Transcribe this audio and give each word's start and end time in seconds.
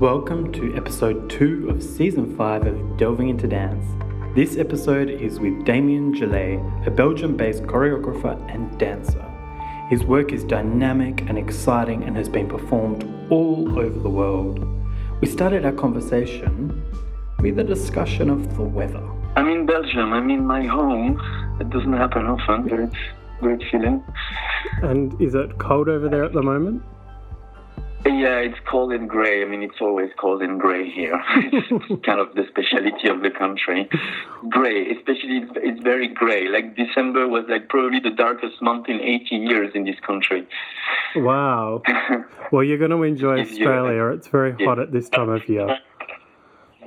Welcome 0.00 0.50
to 0.52 0.74
episode 0.74 1.28
2 1.28 1.68
of 1.68 1.82
season 1.82 2.34
5 2.34 2.66
of 2.66 2.96
Delving 2.96 3.28
into 3.28 3.46
Dance. 3.46 3.84
This 4.34 4.56
episode 4.56 5.10
is 5.10 5.38
with 5.38 5.66
Damien 5.66 6.14
Jalet, 6.14 6.86
a 6.86 6.90
Belgium 6.90 7.36
based 7.36 7.64
choreographer 7.64 8.34
and 8.50 8.78
dancer. 8.78 9.22
His 9.90 10.02
work 10.02 10.32
is 10.32 10.42
dynamic 10.42 11.20
and 11.28 11.36
exciting 11.36 12.02
and 12.04 12.16
has 12.16 12.30
been 12.30 12.48
performed 12.48 13.04
all 13.28 13.78
over 13.78 13.98
the 13.98 14.08
world. 14.08 14.66
We 15.20 15.28
started 15.28 15.66
our 15.66 15.72
conversation 15.72 16.82
with 17.40 17.58
a 17.58 17.64
discussion 17.64 18.30
of 18.30 18.56
the 18.56 18.62
weather. 18.62 19.06
I'm 19.36 19.50
in 19.50 19.66
Belgium, 19.66 20.14
I'm 20.14 20.30
in 20.30 20.46
my 20.46 20.64
home. 20.64 21.20
It 21.60 21.68
doesn't 21.68 21.92
happen 21.92 22.24
often, 22.24 22.68
but 22.68 22.80
it's 22.80 22.96
great 23.40 23.62
feeling. 23.70 24.02
And 24.82 25.20
is 25.20 25.34
it 25.34 25.58
cold 25.58 25.90
over 25.90 26.08
there 26.08 26.24
at 26.24 26.32
the 26.32 26.42
moment? 26.42 26.82
Yeah, 28.06 28.38
it's 28.38 28.58
cold 28.66 28.92
and 28.92 29.08
grey. 29.08 29.42
I 29.42 29.44
mean, 29.44 29.62
it's 29.62 29.80
always 29.80 30.10
cold 30.18 30.40
and 30.40 30.58
grey 30.58 30.90
here. 30.90 31.22
it's 31.52 32.04
kind 32.04 32.18
of 32.18 32.34
the 32.34 32.44
speciality 32.48 33.08
of 33.08 33.20
the 33.22 33.30
country. 33.30 33.88
Grey, 34.48 34.90
especially 34.90 35.44
it's, 35.56 35.82
very 35.82 36.08
grey. 36.08 36.48
Like 36.48 36.76
December 36.76 37.28
was 37.28 37.44
like 37.48 37.68
probably 37.68 38.00
the 38.00 38.10
darkest 38.10 38.62
month 38.62 38.88
in 38.88 39.00
80 39.00 39.36
years 39.36 39.72
in 39.74 39.84
this 39.84 40.00
country. 40.06 40.46
Wow. 41.16 41.82
well, 42.52 42.64
you're 42.64 42.78
going 42.78 42.90
to 42.90 43.02
enjoy 43.02 43.40
Australia. 43.40 44.06
It's 44.06 44.28
very 44.28 44.52
hot 44.64 44.78
at 44.78 44.92
this 44.92 45.10
time 45.10 45.28
of 45.28 45.46
year. 45.48 45.78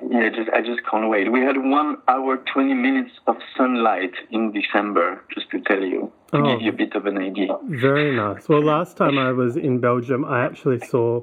Yeah, 0.09 0.29
just 0.29 0.49
I 0.51 0.61
just 0.61 0.81
can't 0.89 1.09
wait. 1.09 1.31
We 1.31 1.41
had 1.41 1.57
one 1.57 1.97
hour, 2.07 2.37
20 2.37 2.73
minutes 2.73 3.11
of 3.27 3.37
sunlight 3.57 4.11
in 4.31 4.51
December, 4.51 5.23
just 5.33 5.49
to 5.51 5.61
tell 5.61 5.81
you, 5.81 6.11
to 6.31 6.37
Oh. 6.39 6.43
give 6.53 6.61
you 6.61 6.69
a 6.69 6.73
bit 6.75 6.95
of 6.95 7.05
an 7.05 7.17
idea. 7.17 7.55
Very 7.67 8.15
nice. 8.15 8.49
Well, 8.49 8.61
last 8.63 8.97
time 8.97 9.17
I 9.17 9.31
was 9.31 9.55
in 9.55 9.79
Belgium, 9.79 10.25
I 10.25 10.43
actually 10.45 10.79
saw 10.79 11.21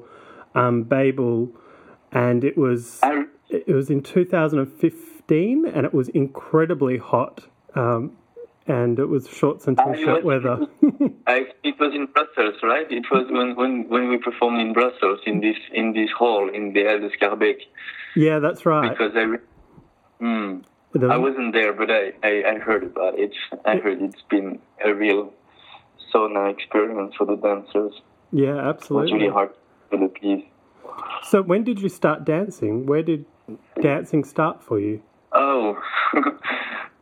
um, 0.55 0.83
Babel, 0.83 1.49
and 2.11 2.43
it 2.43 2.57
was 2.57 2.99
I, 3.03 3.25
it 3.49 3.67
was 3.67 3.89
in 3.89 4.01
2015, 4.01 5.65
and 5.67 5.85
it 5.85 5.93
was 5.93 6.09
incredibly 6.09 6.97
hot, 6.97 7.45
um, 7.75 8.17
and 8.67 8.99
it 8.99 9.07
was 9.09 9.27
shorts 9.29 9.67
and 9.67 9.77
t-shirt 9.77 10.23
was- 10.23 10.43
weather. 10.43 10.67
I, 11.27 11.45
it 11.63 11.79
was 11.79 11.93
in 11.93 12.07
Brussels, 12.07 12.55
right? 12.63 12.89
It 12.91 13.05
was 13.11 13.27
when, 13.29 13.55
when, 13.55 13.87
when 13.89 14.09
we 14.09 14.17
performed 14.17 14.59
in 14.61 14.73
Brussels 14.73 15.19
in 15.25 15.39
this 15.41 15.57
in 15.73 15.93
this 15.93 16.09
hall 16.17 16.49
in 16.49 16.73
the 16.73 16.83
Halles 16.83 17.11
de 17.11 17.17
Schaerbeek. 17.17 17.59
Yeah, 18.15 18.39
that's 18.39 18.65
right. 18.65 18.89
because 18.89 19.13
I, 19.15 19.21
re- 19.21 19.37
mm, 20.21 20.63
I 21.09 21.17
wasn't 21.17 21.53
there, 21.53 21.73
but 21.73 21.89
I, 21.89 22.13
I, 22.23 22.43
I 22.55 22.59
heard 22.59 22.83
about 22.83 23.17
it. 23.17 23.31
I 23.65 23.77
heard 23.77 24.01
it's 24.01 24.21
been 24.29 24.59
a 24.83 24.93
real 24.93 25.33
sauna 26.13 26.51
experience 26.51 27.15
for 27.17 27.25
the 27.25 27.35
dancers. 27.35 27.93
yeah, 28.31 28.57
absolutely. 28.57 29.13
really 29.13 29.31
hard 29.31 29.51
for 29.89 29.97
the 29.97 30.07
piece. 30.07 30.45
So, 31.23 31.41
when 31.41 31.63
did 31.63 31.79
you 31.79 31.89
start 31.89 32.25
dancing? 32.25 32.85
Where 32.85 33.03
did 33.03 33.25
dancing 33.81 34.23
start 34.23 34.63
for 34.63 34.79
you? 34.79 35.01
Oh, 35.31 35.77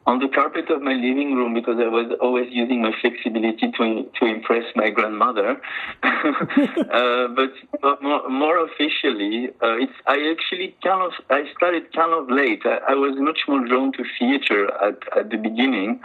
on 0.10 0.18
the 0.18 0.28
carpet 0.28 0.72
of 0.72 0.82
my 0.82 0.94
living 0.94 1.36
room 1.36 1.54
because 1.54 1.78
I 1.78 1.88
was 1.88 2.08
always 2.20 2.48
using 2.50 2.82
my 2.82 2.92
flexibility 3.00 3.72
to 3.78 4.10
to 4.18 4.26
impress 4.26 4.66
my 4.76 4.90
grandmother. 4.90 5.62
uh, 6.04 7.28
but 7.38 7.52
but 7.80 8.02
more, 8.02 8.28
more 8.28 8.58
officially, 8.68 9.50
uh, 9.62 9.84
it's 9.86 9.98
I 10.08 10.18
actually 10.34 10.76
kind 10.84 11.02
of 11.08 11.12
I 11.30 11.44
started 11.56 11.94
kind 11.94 12.14
of 12.20 12.24
late. 12.42 12.64
I, 12.66 12.94
I 12.94 12.96
was 12.96 13.14
much 13.20 13.42
more 13.48 13.64
drawn 13.68 13.92
to 13.98 14.04
theater 14.18 14.60
at 14.88 14.98
at 15.16 15.30
the 15.30 15.38
beginning. 15.38 16.02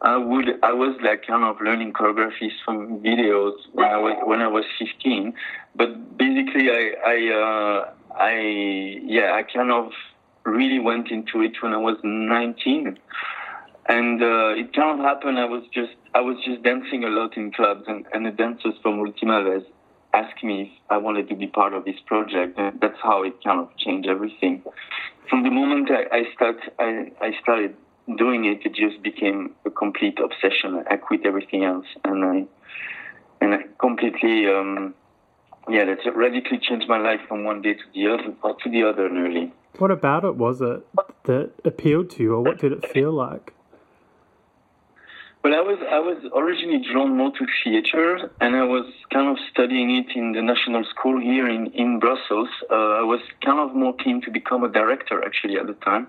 I 0.00 0.16
would 0.16 0.48
I 0.62 0.72
was 0.72 0.96
like 1.02 1.26
kind 1.26 1.44
of 1.44 1.60
learning 1.60 1.92
choreographies 1.92 2.56
from 2.64 3.00
videos 3.00 3.56
when 3.72 3.88
I 3.88 3.98
was 3.98 4.16
when 4.24 4.40
I 4.40 4.48
was 4.48 4.64
15. 4.78 5.34
But 5.76 6.16
basically, 6.16 6.70
I 6.70 6.84
I 7.14 7.16
uh, 7.44 7.78
I 8.16 8.34
yeah 9.16 9.34
I 9.38 9.42
kind 9.42 9.70
of 9.70 9.92
really 10.44 10.78
went 10.78 11.10
into 11.10 11.40
it 11.42 11.52
when 11.60 11.72
I 11.72 11.78
was 11.78 11.96
19, 12.02 12.98
and 13.86 14.22
uh, 14.22 14.48
it 14.50 14.72
kind 14.72 14.98
of 14.98 15.04
happened. 15.04 15.38
I 15.38 15.44
was 15.44 15.64
just 15.72 15.92
I 16.14 16.20
was 16.20 16.36
just 16.44 16.62
dancing 16.62 17.04
a 17.04 17.08
lot 17.08 17.36
in 17.36 17.52
clubs, 17.52 17.84
and, 17.86 18.06
and 18.12 18.26
the 18.26 18.30
dancers 18.30 18.74
from 18.82 19.00
Ultima 19.00 19.42
Vez 19.42 19.62
asked 20.12 20.42
me 20.44 20.62
if 20.62 20.68
I 20.90 20.96
wanted 20.96 21.28
to 21.28 21.34
be 21.34 21.46
part 21.46 21.74
of 21.74 21.84
this 21.84 21.96
project, 22.06 22.58
and 22.58 22.80
that's 22.80 22.98
how 23.02 23.22
it 23.24 23.34
kind 23.42 23.60
of 23.60 23.76
changed 23.76 24.08
everything. 24.08 24.62
From 25.28 25.42
the 25.42 25.50
moment 25.50 25.90
I, 25.90 26.16
I 26.16 26.24
start 26.34 26.56
I, 26.78 27.10
I 27.20 27.32
started 27.42 27.74
doing 28.16 28.44
it, 28.44 28.60
it 28.64 28.74
just 28.74 29.02
became 29.02 29.54
a 29.64 29.70
complete 29.70 30.18
obsession. 30.18 30.84
I 30.90 30.96
quit 30.96 31.26
everything 31.26 31.64
else, 31.64 31.86
and 32.04 32.24
I 32.24 32.46
and 33.40 33.54
I 33.54 33.58
completely. 33.78 34.46
Um, 34.48 34.94
yeah, 35.66 35.86
that 35.86 36.14
radically 36.14 36.58
changed 36.58 36.88
my 36.88 36.98
life 36.98 37.20
from 37.26 37.44
one 37.44 37.62
day 37.62 37.72
to 37.72 37.84
the 37.94 38.06
other, 38.12 38.34
or 38.42 38.54
to 38.62 38.70
the 38.70 38.82
other, 38.82 39.08
nearly. 39.08 39.50
What 39.78 39.90
about 39.90 40.24
it 40.24 40.36
was 40.36 40.60
it 40.60 40.86
that 41.24 41.50
appealed 41.64 42.10
to 42.10 42.22
you, 42.22 42.34
or 42.34 42.42
what 42.42 42.58
did 42.58 42.72
it 42.72 42.86
feel 42.90 43.12
like? 43.12 43.52
Well, 45.42 45.52
I 45.52 45.60
was 45.60 45.78
I 45.90 45.98
was 45.98 46.18
originally 46.34 46.82
drawn 46.90 47.16
more 47.18 47.30
to 47.30 47.46
theater, 47.62 48.30
and 48.40 48.56
I 48.56 48.64
was 48.64 48.86
kind 49.12 49.28
of 49.28 49.36
studying 49.50 49.90
it 49.94 50.16
in 50.16 50.32
the 50.32 50.40
national 50.40 50.84
school 50.84 51.20
here 51.20 51.48
in 51.48 51.66
in 51.72 51.98
Brussels. 51.98 52.48
Uh, 52.70 52.74
I 52.74 53.02
was 53.02 53.20
kind 53.44 53.58
of 53.58 53.74
more 53.74 53.94
keen 53.94 54.22
to 54.22 54.30
become 54.30 54.64
a 54.64 54.70
director 54.70 55.22
actually 55.22 55.58
at 55.58 55.66
the 55.66 55.74
time, 55.74 56.06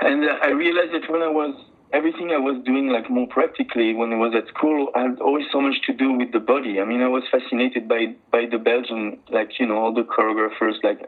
and 0.00 0.24
uh, 0.24 0.38
I 0.42 0.48
realized 0.48 0.92
that 0.94 1.08
when 1.08 1.22
I 1.22 1.28
was 1.28 1.54
everything 1.92 2.32
I 2.32 2.38
was 2.38 2.56
doing 2.64 2.88
like 2.88 3.08
more 3.08 3.28
practically 3.28 3.94
when 3.94 4.12
I 4.12 4.16
was 4.16 4.34
at 4.34 4.48
school, 4.48 4.90
I 4.96 5.02
had 5.02 5.20
always 5.20 5.46
so 5.52 5.60
much 5.60 5.76
to 5.86 5.92
do 5.92 6.14
with 6.14 6.32
the 6.32 6.40
body. 6.40 6.80
I 6.80 6.84
mean, 6.84 7.00
I 7.00 7.08
was 7.08 7.22
fascinated 7.30 7.86
by 7.86 8.16
by 8.32 8.46
the 8.50 8.58
Belgian, 8.58 9.18
like 9.30 9.50
you 9.60 9.66
know, 9.66 9.76
all 9.76 9.94
the 9.94 10.02
choreographers 10.02 10.82
like. 10.82 11.02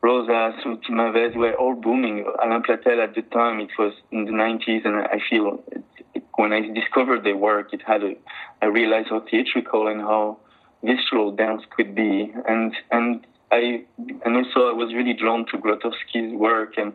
Rosa, 0.00 0.32
uh, 0.32 0.68
Ultima 0.68 1.10
Vez 1.12 1.34
were 1.34 1.54
all 1.54 1.74
booming. 1.74 2.24
Alain 2.42 2.62
Platel 2.62 3.02
at 3.02 3.14
the 3.14 3.22
time, 3.22 3.60
it 3.60 3.70
was 3.78 3.92
in 4.12 4.26
the 4.26 4.30
90s, 4.30 4.84
and 4.84 4.96
I 4.96 5.18
feel 5.28 5.62
it, 5.72 5.84
it, 6.14 6.24
when 6.36 6.52
I 6.52 6.60
discovered 6.60 7.24
their 7.24 7.36
work, 7.36 7.72
it 7.72 7.82
had 7.84 8.04
a, 8.04 8.14
I 8.62 8.66
realized 8.66 9.08
how 9.10 9.20
theatrical 9.28 9.88
and 9.88 10.00
how 10.00 10.38
visceral 10.84 11.32
dance 11.32 11.62
could 11.76 11.94
be, 11.94 12.32
and 12.46 12.74
and 12.92 13.26
I 13.50 13.84
and 14.24 14.36
also 14.36 14.68
I 14.68 14.72
was 14.72 14.94
really 14.94 15.14
drawn 15.14 15.46
to 15.46 15.58
Grotowski's 15.58 16.32
work, 16.32 16.74
and 16.76 16.92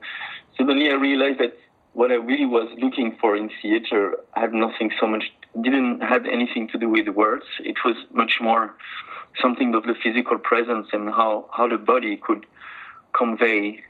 suddenly 0.58 0.90
I 0.90 0.94
realized 0.94 1.40
that 1.40 1.58
what 1.92 2.12
I 2.12 2.16
really 2.16 2.46
was 2.46 2.70
looking 2.78 3.18
for 3.20 3.36
in 3.36 3.50
theater 3.62 4.18
had 4.32 4.54
nothing 4.54 4.92
so 5.00 5.08
much 5.08 5.26
didn't 5.62 6.02
have 6.02 6.26
anything 6.26 6.68
to 6.70 6.78
do 6.80 6.90
with 6.90 7.08
words. 7.10 7.46
It 7.60 7.76
was 7.86 7.96
much 8.12 8.40
more 8.42 8.74
something 9.42 9.76
of 9.76 9.84
the 9.84 9.96
physical 10.02 10.38
presence 10.38 10.88
and 10.94 11.10
how 11.10 11.50
how 11.52 11.68
the 11.68 11.78
body 11.78 12.16
could 12.18 12.46
convey 13.14 13.84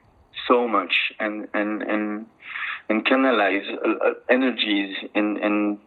so 0.47 0.67
much 0.67 0.93
and 1.19 1.47
and 1.53 1.81
and 1.83 2.25
and 2.89 3.05
canalize 3.05 3.63
uh, 3.85 3.89
uh, 3.89 4.13
energies 4.29 4.95
and 5.15 5.37
and 5.37 5.77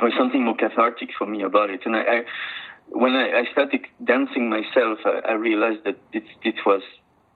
was 0.00 0.12
something 0.16 0.44
more 0.44 0.56
cathartic 0.56 1.10
for 1.18 1.26
me 1.26 1.42
about 1.42 1.70
it. 1.70 1.80
And 1.84 1.96
I, 1.96 2.00
I 2.00 2.22
when 2.88 3.12
I, 3.12 3.40
I 3.40 3.44
started 3.52 3.86
dancing 4.04 4.48
myself 4.48 4.98
I, 5.04 5.30
I 5.30 5.32
realized 5.32 5.84
that 5.84 5.98
it 6.12 6.24
it 6.42 6.56
was 6.66 6.82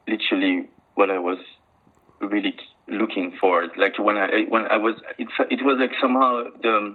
literally 0.06 0.68
what 0.94 1.10
I 1.10 1.18
was 1.18 1.38
really 2.20 2.54
looking 2.88 3.36
for. 3.40 3.68
Like 3.76 3.98
when 3.98 4.16
I 4.16 4.44
when 4.48 4.66
I 4.66 4.76
was 4.76 4.96
it 5.18 5.28
it 5.50 5.64
was 5.64 5.78
like 5.78 5.92
somehow 6.00 6.44
the 6.62 6.94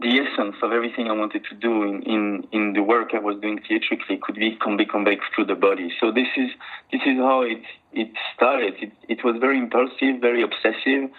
the 0.00 0.18
essence 0.20 0.56
of 0.62 0.72
everything 0.72 1.08
I 1.08 1.12
wanted 1.12 1.44
to 1.50 1.54
do 1.54 1.82
in, 1.82 2.02
in, 2.02 2.46
in 2.52 2.72
the 2.72 2.82
work 2.82 3.10
I 3.14 3.18
was 3.18 3.36
doing 3.40 3.60
theatrically 3.66 4.18
could 4.22 4.36
be 4.36 4.56
can 4.56 4.76
be 4.76 4.86
conveyed 4.86 5.20
through 5.34 5.46
the 5.46 5.54
body. 5.54 5.92
So 6.00 6.10
this 6.10 6.28
is 6.36 6.50
this 6.92 7.02
is 7.06 7.16
how 7.18 7.42
it 7.42 7.62
it 7.92 8.10
started. 8.34 8.74
It, 8.80 8.92
it 9.08 9.24
was 9.24 9.36
very 9.40 9.58
impulsive, 9.58 10.20
very 10.20 10.42
obsessive. 10.42 11.10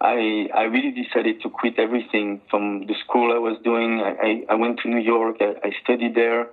I 0.00 0.48
I 0.54 0.62
really 0.64 0.90
decided 0.90 1.40
to 1.42 1.48
quit 1.48 1.78
everything 1.78 2.40
from 2.50 2.86
the 2.86 2.94
school 3.04 3.32
I 3.32 3.38
was 3.38 3.56
doing. 3.64 4.00
I, 4.00 4.12
I, 4.28 4.30
I 4.50 4.54
went 4.54 4.80
to 4.80 4.88
New 4.88 5.00
York. 5.00 5.36
I, 5.40 5.54
I 5.68 5.70
studied 5.82 6.14
there. 6.14 6.48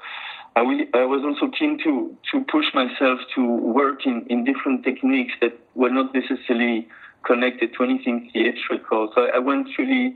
I, 0.55 0.61
really, 0.61 0.87
I 0.93 1.05
was 1.05 1.21
also 1.25 1.51
keen 1.51 1.77
to 1.83 2.15
to 2.31 2.45
push 2.49 2.65
myself 2.73 3.19
to 3.35 3.41
work 3.45 4.05
in, 4.05 4.25
in 4.29 4.45
different 4.45 4.85
techniques 4.85 5.33
that 5.41 5.53
were 5.75 5.89
not 5.89 6.13
necessarily 6.13 6.87
connected 7.25 7.73
to 7.75 7.83
anything 7.83 8.29
theatrical. 8.31 9.11
So 9.13 9.27
I 9.33 9.39
went 9.39 9.67
really 9.77 10.15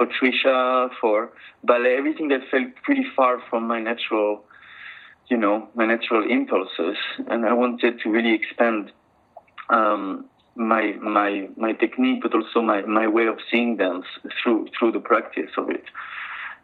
for 0.00 0.06
Trisha, 0.06 0.88
for 0.98 1.30
ballet, 1.62 1.96
everything 1.96 2.28
that 2.28 2.40
felt 2.50 2.68
pretty 2.82 3.04
far 3.14 3.38
from 3.50 3.66
my 3.66 3.80
natural, 3.80 4.42
you 5.28 5.36
know, 5.36 5.68
my 5.74 5.84
natural 5.84 6.28
impulses. 6.28 6.96
And 7.28 7.44
I 7.44 7.52
wanted 7.52 8.00
to 8.00 8.10
really 8.10 8.32
expand 8.32 8.92
um, 9.68 10.24
my 10.56 10.92
my 11.02 11.48
my 11.56 11.72
technique, 11.74 12.22
but 12.22 12.34
also 12.34 12.62
my, 12.62 12.80
my 12.82 13.06
way 13.06 13.26
of 13.26 13.38
seeing 13.50 13.76
dance 13.76 14.06
through 14.42 14.68
through 14.78 14.92
the 14.92 15.00
practice 15.00 15.50
of 15.58 15.68
it. 15.68 15.84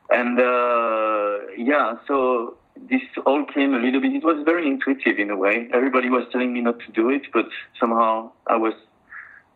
And 0.08 0.40
uh, 0.40 1.52
yeah, 1.58 1.96
so 2.08 2.56
this 2.88 3.02
all 3.26 3.44
came 3.44 3.74
a 3.74 3.78
little 3.78 4.00
bit. 4.00 4.14
It 4.14 4.24
was 4.24 4.42
very 4.46 4.66
intuitive 4.66 5.18
in 5.18 5.30
a 5.30 5.36
way. 5.36 5.68
Everybody 5.74 6.08
was 6.08 6.24
telling 6.32 6.54
me 6.54 6.62
not 6.62 6.78
to 6.80 6.92
do 6.92 7.10
it, 7.10 7.22
but 7.34 7.46
somehow 7.78 8.32
I 8.46 8.56
was 8.56 8.72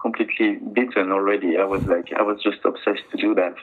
completely 0.01 0.59
beaten 0.73 1.13
already. 1.13 1.57
I 1.59 1.65
was 1.65 1.85
like, 1.85 2.13
I 2.19 2.23
was 2.23 2.43
just 2.43 2.59
obsessed 2.65 3.03
to 3.13 3.17
do 3.17 3.35
that. 3.35 3.55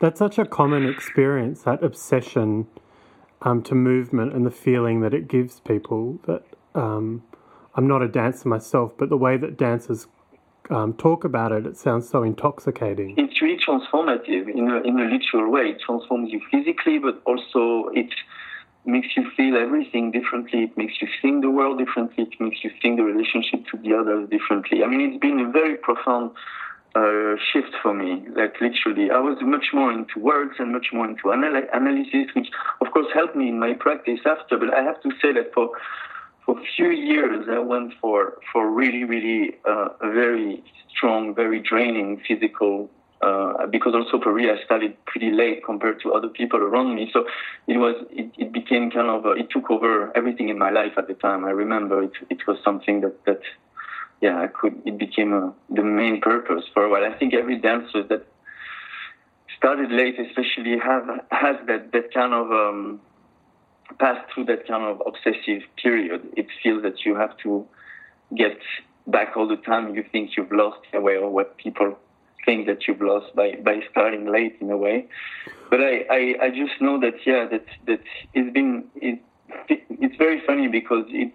That's 0.00 0.18
such 0.18 0.38
a 0.38 0.46
common 0.46 0.88
experience, 0.88 1.62
that 1.62 1.82
obsession 1.82 2.66
um, 3.42 3.62
to 3.62 3.74
movement 3.74 4.32
and 4.32 4.46
the 4.46 4.50
feeling 4.50 5.00
that 5.00 5.14
it 5.14 5.28
gives 5.28 5.60
people. 5.60 6.18
That 6.26 6.44
um, 6.74 7.22
I'm 7.74 7.86
not 7.86 8.02
a 8.02 8.08
dancer 8.08 8.48
myself, 8.48 8.92
but 8.96 9.08
the 9.08 9.16
way 9.16 9.36
that 9.36 9.56
dancers 9.56 10.06
um, 10.70 10.94
talk 10.94 11.24
about 11.24 11.52
it, 11.52 11.66
it 11.66 11.76
sounds 11.76 12.08
so 12.08 12.22
intoxicating. 12.22 13.14
It's 13.16 13.40
really 13.42 13.58
transformative 13.58 14.48
in 14.48 14.70
a, 14.70 14.80
in 14.82 14.98
a 14.98 15.04
literal 15.04 15.50
way. 15.50 15.70
It 15.70 15.80
transforms 15.84 16.30
you 16.32 16.40
physically, 16.50 16.98
but 16.98 17.20
also 17.26 17.90
it 17.92 18.08
makes 18.84 19.08
you 19.16 19.30
feel 19.36 19.56
everything 19.56 20.10
differently. 20.10 20.64
It 20.64 20.76
makes 20.76 20.94
you 21.00 21.08
think 21.20 21.42
the 21.42 21.50
world 21.50 21.78
differently. 21.78 22.24
It 22.24 22.40
makes 22.40 22.64
you 22.64 22.70
think 22.80 22.96
the 22.98 23.04
relationship 23.04 23.66
to 23.70 23.76
the 23.76 23.94
others 23.94 24.28
differently. 24.30 24.82
I 24.82 24.86
mean, 24.86 25.00
it's 25.00 25.20
been 25.20 25.40
a 25.40 25.50
very 25.50 25.76
profound 25.76 26.32
uh, 26.94 27.36
shift 27.52 27.74
for 27.82 27.94
me. 27.94 28.26
Like 28.34 28.60
literally, 28.60 29.10
I 29.10 29.20
was 29.20 29.38
much 29.42 29.66
more 29.72 29.92
into 29.92 30.18
words 30.18 30.54
and 30.58 30.72
much 30.72 30.88
more 30.92 31.08
into 31.08 31.32
anal- 31.32 31.68
analysis, 31.72 32.34
which 32.34 32.48
of 32.80 32.90
course 32.92 33.06
helped 33.14 33.36
me 33.36 33.48
in 33.48 33.58
my 33.58 33.74
practice 33.74 34.20
after. 34.26 34.58
But 34.58 34.74
I 34.74 34.82
have 34.82 35.00
to 35.02 35.10
say 35.22 35.32
that 35.32 35.52
for 35.54 35.70
for 36.44 36.58
a 36.58 36.62
few 36.76 36.90
years, 36.90 37.46
I 37.50 37.58
went 37.58 37.92
for 38.00 38.38
for 38.52 38.70
really, 38.70 39.04
really 39.04 39.56
uh, 39.64 39.88
very 40.00 40.64
strong, 40.88 41.34
very 41.34 41.60
draining 41.60 42.20
physical. 42.26 42.90
Uh, 43.22 43.66
because 43.66 43.94
also 43.94 44.18
Paris, 44.18 44.46
I 44.58 44.64
started 44.64 44.96
pretty 45.04 45.30
late 45.30 45.62
compared 45.62 46.00
to 46.00 46.14
other 46.14 46.28
people 46.28 46.58
around 46.58 46.94
me, 46.94 47.10
so 47.12 47.26
it 47.66 47.76
was 47.76 47.94
it, 48.10 48.32
it 48.38 48.50
became 48.50 48.90
kind 48.90 49.08
of 49.08 49.26
uh, 49.26 49.32
it 49.32 49.50
took 49.50 49.70
over 49.70 50.10
everything 50.16 50.48
in 50.48 50.56
my 50.56 50.70
life 50.70 50.92
at 50.96 51.06
the 51.06 51.12
time. 51.12 51.44
I 51.44 51.50
remember 51.50 52.02
it 52.02 52.12
it 52.30 52.46
was 52.46 52.56
something 52.64 53.02
that 53.02 53.22
that 53.26 53.42
yeah 54.22 54.40
I 54.40 54.46
could 54.46 54.80
it 54.86 54.96
became 54.96 55.34
a, 55.34 55.52
the 55.68 55.82
main 55.82 56.22
purpose 56.22 56.64
for 56.72 56.82
a 56.84 56.88
while. 56.88 57.04
I 57.04 57.12
think 57.18 57.34
every 57.34 57.58
dancer 57.58 58.02
that 58.04 58.26
started 59.54 59.92
late, 59.92 60.18
especially, 60.18 60.78
have 60.78 61.06
has 61.30 61.56
that 61.66 61.92
that 61.92 62.14
kind 62.14 62.32
of 62.32 62.50
um, 62.50 63.00
pass 63.98 64.16
through 64.32 64.46
that 64.46 64.66
kind 64.66 64.84
of 64.84 65.02
obsessive 65.06 65.62
period, 65.76 66.26
it 66.38 66.46
feels 66.62 66.82
that 66.84 67.04
you 67.04 67.16
have 67.16 67.36
to 67.44 67.66
get 68.34 68.58
back 69.06 69.36
all 69.36 69.46
the 69.46 69.56
time 69.56 69.94
you 69.94 70.04
think 70.10 70.38
you've 70.38 70.52
lost 70.52 70.80
a 70.94 71.00
way, 71.02 71.16
or 71.18 71.28
what 71.28 71.58
people 71.58 71.98
think 72.44 72.66
that 72.66 72.86
you've 72.86 73.00
lost 73.00 73.34
by, 73.34 73.56
by 73.62 73.80
starting 73.90 74.30
late 74.30 74.56
in 74.60 74.70
a 74.70 74.76
way. 74.76 75.06
But 75.70 75.80
I, 75.80 76.04
I, 76.10 76.34
I 76.42 76.50
just 76.50 76.80
know 76.80 76.98
that, 77.00 77.14
yeah, 77.24 77.46
that, 77.50 77.64
that 77.86 78.00
it's 78.34 78.52
been, 78.52 78.84
it, 78.96 79.20
it's 79.68 80.16
very 80.16 80.42
funny 80.46 80.68
because 80.68 81.04
it, 81.08 81.32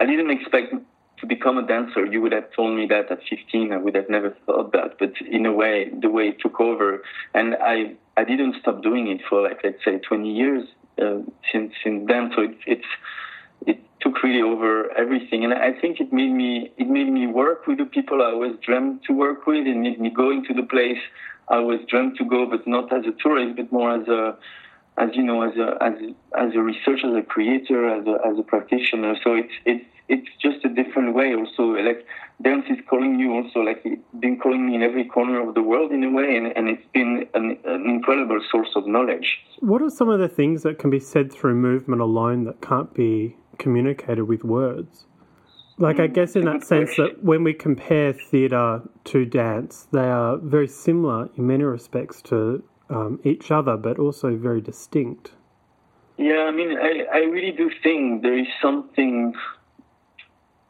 I 0.00 0.06
didn't 0.06 0.30
expect 0.30 0.74
to 1.18 1.26
become 1.26 1.56
a 1.56 1.66
dancer. 1.66 2.04
You 2.04 2.20
would 2.20 2.32
have 2.32 2.52
told 2.54 2.76
me 2.76 2.86
that 2.88 3.10
at 3.10 3.20
15. 3.28 3.72
I 3.72 3.76
would 3.76 3.94
have 3.94 4.08
never 4.08 4.36
thought 4.46 4.72
that. 4.72 4.98
But 4.98 5.12
in 5.30 5.46
a 5.46 5.52
way, 5.52 5.90
the 6.00 6.10
way 6.10 6.28
it 6.28 6.40
took 6.40 6.60
over, 6.60 7.02
and 7.34 7.56
I, 7.60 7.94
I 8.16 8.24
didn't 8.24 8.56
stop 8.60 8.82
doing 8.82 9.08
it 9.08 9.20
for 9.28 9.42
like, 9.42 9.60
let's 9.62 9.84
say 9.84 9.98
20 9.98 10.30
years 10.30 10.68
uh, 11.00 11.18
since 11.50 11.72
since 11.82 12.06
then. 12.06 12.32
So 12.36 12.42
it, 12.42 12.56
it's 12.66 12.86
it 13.66 13.80
took 14.00 14.22
really 14.22 14.42
over 14.42 14.90
everything, 14.96 15.44
and 15.44 15.54
I 15.54 15.72
think 15.80 16.00
it 16.00 16.12
made 16.12 16.32
me 16.32 16.72
it 16.76 16.88
made 16.88 17.10
me 17.10 17.26
work 17.26 17.66
with 17.66 17.78
the 17.78 17.86
people 17.86 18.22
I 18.22 18.26
always 18.26 18.56
dreamed 18.64 19.02
to 19.06 19.12
work 19.12 19.46
with. 19.46 19.66
It 19.66 19.76
made 19.76 20.00
me 20.00 20.10
go 20.10 20.30
into 20.30 20.52
the 20.54 20.64
place 20.64 20.98
I 21.48 21.56
always 21.56 21.80
dreamed 21.88 22.16
to 22.18 22.24
go, 22.24 22.46
but 22.46 22.66
not 22.66 22.92
as 22.92 23.04
a 23.06 23.12
tourist, 23.22 23.56
but 23.56 23.70
more 23.72 23.90
as 24.00 24.08
a 24.08 24.36
as 24.98 25.10
you 25.14 25.22
know, 25.22 25.42
as 25.42 25.56
a 25.56 25.82
as 25.82 25.94
as 26.38 26.54
a 26.54 26.60
researcher, 26.60 27.08
as 27.08 27.24
a 27.24 27.26
creator, 27.26 27.88
as 27.88 28.06
a 28.06 28.16
as 28.26 28.38
a 28.38 28.42
practitioner. 28.42 29.14
So 29.22 29.34
it's 29.34 29.52
it's 29.64 29.84
it's 30.08 30.28
just 30.40 30.64
a 30.64 30.68
different 30.68 31.14
way. 31.14 31.34
Also, 31.34 31.62
like 31.62 32.06
dance 32.42 32.66
is 32.68 32.78
calling 32.88 33.18
you. 33.18 33.32
Also, 33.32 33.60
like 33.60 33.80
it's 33.84 34.02
been 34.20 34.38
calling 34.38 34.66
me 34.66 34.74
in 34.74 34.82
every 34.82 35.04
corner 35.04 35.46
of 35.46 35.54
the 35.54 35.62
world 35.62 35.92
in 35.92 36.04
a 36.04 36.10
way, 36.10 36.36
and, 36.36 36.46
and 36.56 36.68
it's 36.68 36.86
been 36.92 37.26
an, 37.34 37.58
an 37.64 37.88
incredible 37.88 38.40
source 38.50 38.70
of 38.76 38.86
knowledge. 38.86 39.38
What 39.60 39.82
are 39.82 39.90
some 39.90 40.08
of 40.08 40.20
the 40.20 40.28
things 40.28 40.62
that 40.62 40.78
can 40.78 40.90
be 40.90 41.00
said 41.00 41.32
through 41.32 41.54
movement 41.54 42.00
alone 42.00 42.44
that 42.44 42.60
can't 42.60 42.92
be 42.92 43.36
communicated 43.62 44.24
with 44.24 44.42
words? 44.44 45.06
Like, 45.78 45.98
I 45.98 46.06
guess 46.06 46.36
in 46.36 46.44
that 46.44 46.64
sense 46.64 46.96
that 46.96 47.24
when 47.24 47.42
we 47.44 47.54
compare 47.54 48.12
theatre 48.12 48.82
to 49.04 49.24
dance, 49.24 49.88
they 49.90 50.08
are 50.20 50.36
very 50.36 50.68
similar 50.68 51.30
in 51.36 51.46
many 51.46 51.64
respects 51.64 52.20
to 52.22 52.62
um, 52.90 53.20
each 53.24 53.50
other, 53.50 53.76
but 53.76 53.98
also 53.98 54.36
very 54.36 54.60
distinct. 54.60 55.32
Yeah, 56.18 56.42
I 56.48 56.50
mean, 56.52 56.76
I, 56.78 56.92
I 57.12 57.20
really 57.34 57.52
do 57.52 57.70
think 57.82 58.22
there 58.22 58.38
is 58.38 58.46
something 58.60 59.34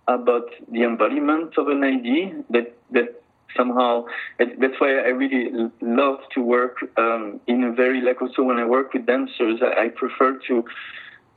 about 0.08 0.48
the 0.70 0.84
embodiment 0.84 1.58
of 1.58 1.68
an 1.68 1.82
idea 1.84 2.42
that 2.50 2.76
that 2.90 3.22
somehow 3.56 4.04
that's 4.38 4.78
why 4.78 4.90
I 4.98 5.08
really 5.08 5.70
love 5.80 6.18
to 6.34 6.40
work 6.42 6.76
um, 6.96 7.40
in 7.46 7.64
a 7.64 7.72
very 7.72 8.00
like 8.00 8.20
also 8.20 8.42
when 8.42 8.58
I 8.58 8.64
work 8.64 8.94
with 8.94 9.06
dancers 9.06 9.60
I, 9.62 9.84
I 9.84 9.88
prefer 9.88 10.38
to 10.48 10.64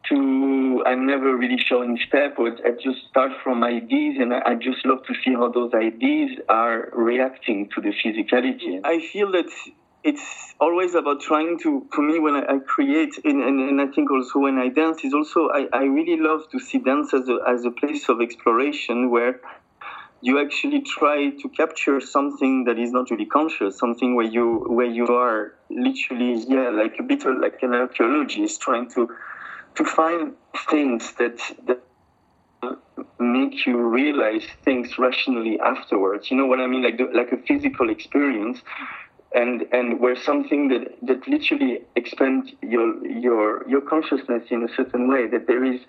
to 0.10 0.84
I'm 0.86 1.06
never 1.06 1.36
really 1.36 1.57
show 1.57 1.81
any 1.81 2.00
step 2.07 2.36
or 2.38 2.48
I 2.48 2.72
just 2.72 3.07
start 3.10 3.31
from 3.44 3.63
ideas 3.63 4.18
and 4.19 4.34
I 4.34 4.56
just 4.56 4.86
love 4.86 5.04
to 5.07 5.13
see 5.24 5.34
how 5.34 5.50
those 5.50 5.74
ideas 5.74 6.31
are 6.50 6.90
reacting 6.94 7.69
to 7.75 7.81
the 7.81 7.94
physicality. 8.04 8.81
I 8.84 9.00
feel 9.00 9.31
that 9.31 9.50
it's 10.06 10.54
always 10.60 10.94
about 10.94 11.19
trying 11.19 11.57
to, 11.60 11.88
for 11.92 12.04
me, 12.04 12.19
when 12.19 12.36
I, 12.36 12.56
I 12.56 12.60
create, 12.60 13.16
and, 13.24 13.42
and, 13.42 13.60
and, 13.60 13.81
I 13.81 13.88
think 13.88 14.12
also 14.12 14.38
when 14.38 14.60
I 14.60 14.69
dance, 14.69 15.04
is 15.04 15.16
also, 15.16 15.50
I, 15.50 15.68
I 15.74 15.84
really 15.86 16.22
love 16.22 16.42
to 16.52 16.60
see 16.60 16.78
dance 16.78 17.12
as 17.12 17.28
a, 17.28 17.40
as 17.48 17.66
a 17.66 17.72
place 17.72 18.07
of 18.07 18.22
exploration 18.22 19.10
where 19.10 19.42
you 20.22 20.40
actually 20.40 20.81
try 20.81 21.31
to 21.31 21.50
capture 21.50 22.00
something 22.00 22.66
that 22.66 22.78
is 22.78 22.92
not 22.92 23.10
really 23.10 23.25
conscious, 23.25 23.80
something 23.80 24.16
where 24.16 24.28
you, 24.28 24.66
where 24.68 24.86
you 24.86 25.07
are 25.07 25.56
literally, 25.72 26.46
yeah, 26.48 26.69
like 26.69 26.98
a 27.00 27.04
bit 27.04 27.25
like 27.25 27.63
an 27.63 27.74
archaeologist 27.74 28.62
trying 28.62 28.88
to, 28.92 29.10
to 29.75 29.83
find 29.83 30.33
things 30.69 31.13
that, 31.13 31.38
that 31.66 31.81
make 33.19 33.66
you 33.66 33.77
realize 33.77 34.44
things 34.63 34.98
rationally 34.98 35.60
afterwards. 35.60 36.31
You 36.31 36.38
know 36.38 36.45
what 36.45 36.60
I 36.60 36.68
mean? 36.68 36.83
Like, 36.83 36.98
the, 36.98 37.06
like 37.13 37.31
a 37.31 37.38
physical 37.38 37.89
experience 37.89 38.62
and 39.36 39.66
and 39.74 40.00
where 40.00 40.16
something 40.16 40.69
that 40.69 40.95
that 41.01 41.27
literally 41.27 41.81
expands 41.95 42.51
your 42.62 43.06
your 43.06 43.68
your 43.68 43.81
consciousness 43.81 44.44
in 44.50 44.63
a 44.63 44.74
certain 44.75 45.10
way 45.10 45.27
that 45.27 45.45
there 45.45 45.63
is 45.63 45.81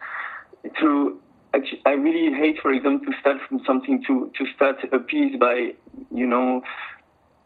through 0.78 1.20
actually, 1.54 1.80
I 1.86 1.92
really 1.92 2.36
hate 2.36 2.60
for 2.60 2.72
example 2.72 3.12
to 3.12 3.18
start 3.20 3.38
from 3.48 3.62
something 3.64 4.02
to 4.08 4.32
to 4.36 4.46
start 4.54 4.78
a 4.92 4.98
piece 4.98 5.36
by 5.38 5.74
you 6.10 6.26
know 6.26 6.62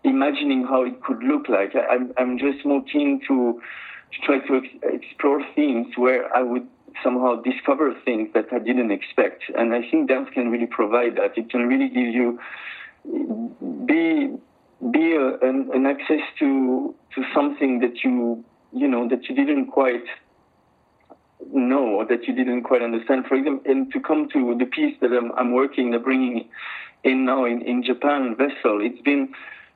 imagining 0.03 0.65
how 0.65 0.85
it 0.85 1.03
could 1.03 1.23
look 1.23 1.49
like 1.49 1.75
I'm 1.75 2.13
I'm 2.17 2.39
just 2.39 2.65
more 2.65 2.83
keen 2.83 3.21
to 3.29 3.61
to 4.13 4.27
try 4.27 4.39
to 4.47 4.57
ex- 4.57 5.03
explore 5.03 5.43
things 5.55 5.89
where 5.97 6.35
I 6.35 6.43
would 6.43 6.67
somehow 7.03 7.41
discover 7.43 7.95
things 8.05 8.29
that 8.35 8.47
I 8.53 8.59
didn't 8.59 8.91
expect 8.91 9.45
and 9.57 9.75
I 9.75 9.89
think 9.89 10.09
dance 10.09 10.29
can 10.35 10.51
really 10.51 10.67
provide 10.67 11.17
that 11.17 11.39
it 11.39 11.49
can 11.51 11.69
really 11.69 11.89
give 11.89 12.13
you 12.15 12.41
be 13.87 14.37
be 14.91 15.13
a, 15.13 15.39
an, 15.39 15.71
an 15.73 15.87
access 15.87 16.21
to 16.39 16.95
to 17.15 17.25
something 17.35 17.81
that 17.81 18.03
you 18.03 18.45
you 18.73 18.89
know 18.89 19.09
that 19.09 19.29
you 19.29 19.35
didn't 19.35 19.67
quite 19.67 20.05
know 21.53 21.87
or 21.87 22.05
that 22.07 22.27
you 22.27 22.35
didn't 22.35 22.63
quite 22.63 22.83
understand. 22.83 23.27
For 23.27 23.35
example, 23.35 23.71
and 23.71 23.93
to 23.93 24.01
come 24.01 24.29
to 24.31 24.57
the 24.59 24.67
piece 24.67 24.97
that 25.01 25.13
I'm, 25.13 25.33
I'm 25.33 25.53
working, 25.53 25.95
I'm 25.95 26.03
bringing 26.03 26.49
in 27.05 27.25
now 27.25 27.45
in, 27.45 27.63
in 27.63 27.83
Japan, 27.83 28.37
Vessel, 28.37 28.81
it's 28.81 29.01
been 29.03 29.33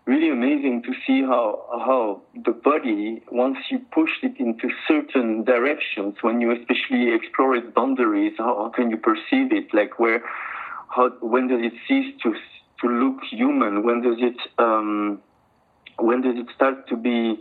really 0.07 0.31
amazing 0.31 0.83
to 0.83 0.93
see 1.07 1.23
how 1.23 1.65
how 1.73 2.23
the 2.45 2.53
body, 2.53 3.23
once 3.31 3.59
you 3.71 3.79
push 3.93 4.11
it 4.23 4.39
into 4.39 4.69
certain 4.87 5.45
directions, 5.45 6.17
when 6.21 6.41
you 6.41 6.51
especially 6.53 7.15
explore 7.15 7.57
its 7.57 7.67
boundaries, 7.75 8.35
how, 8.39 8.65
how 8.65 8.69
can 8.69 8.91
you 8.91 8.97
perceive 8.97 9.53
it? 9.53 9.73
Like 9.73 9.99
where, 9.99 10.23
how 10.89 11.11
when 11.21 11.49
does 11.49 11.61
it 11.63 11.73
cease 11.89 12.15
to 12.23 12.35
to 12.81 12.89
look 12.89 13.23
human? 13.31 13.83
When 13.83 14.03
does 14.03 14.19
it 14.19 14.37
um, 14.59 15.23
when 15.99 16.21
does 16.21 16.37
it 16.37 16.47
start 16.55 16.89
to 16.89 16.97
be 16.97 17.41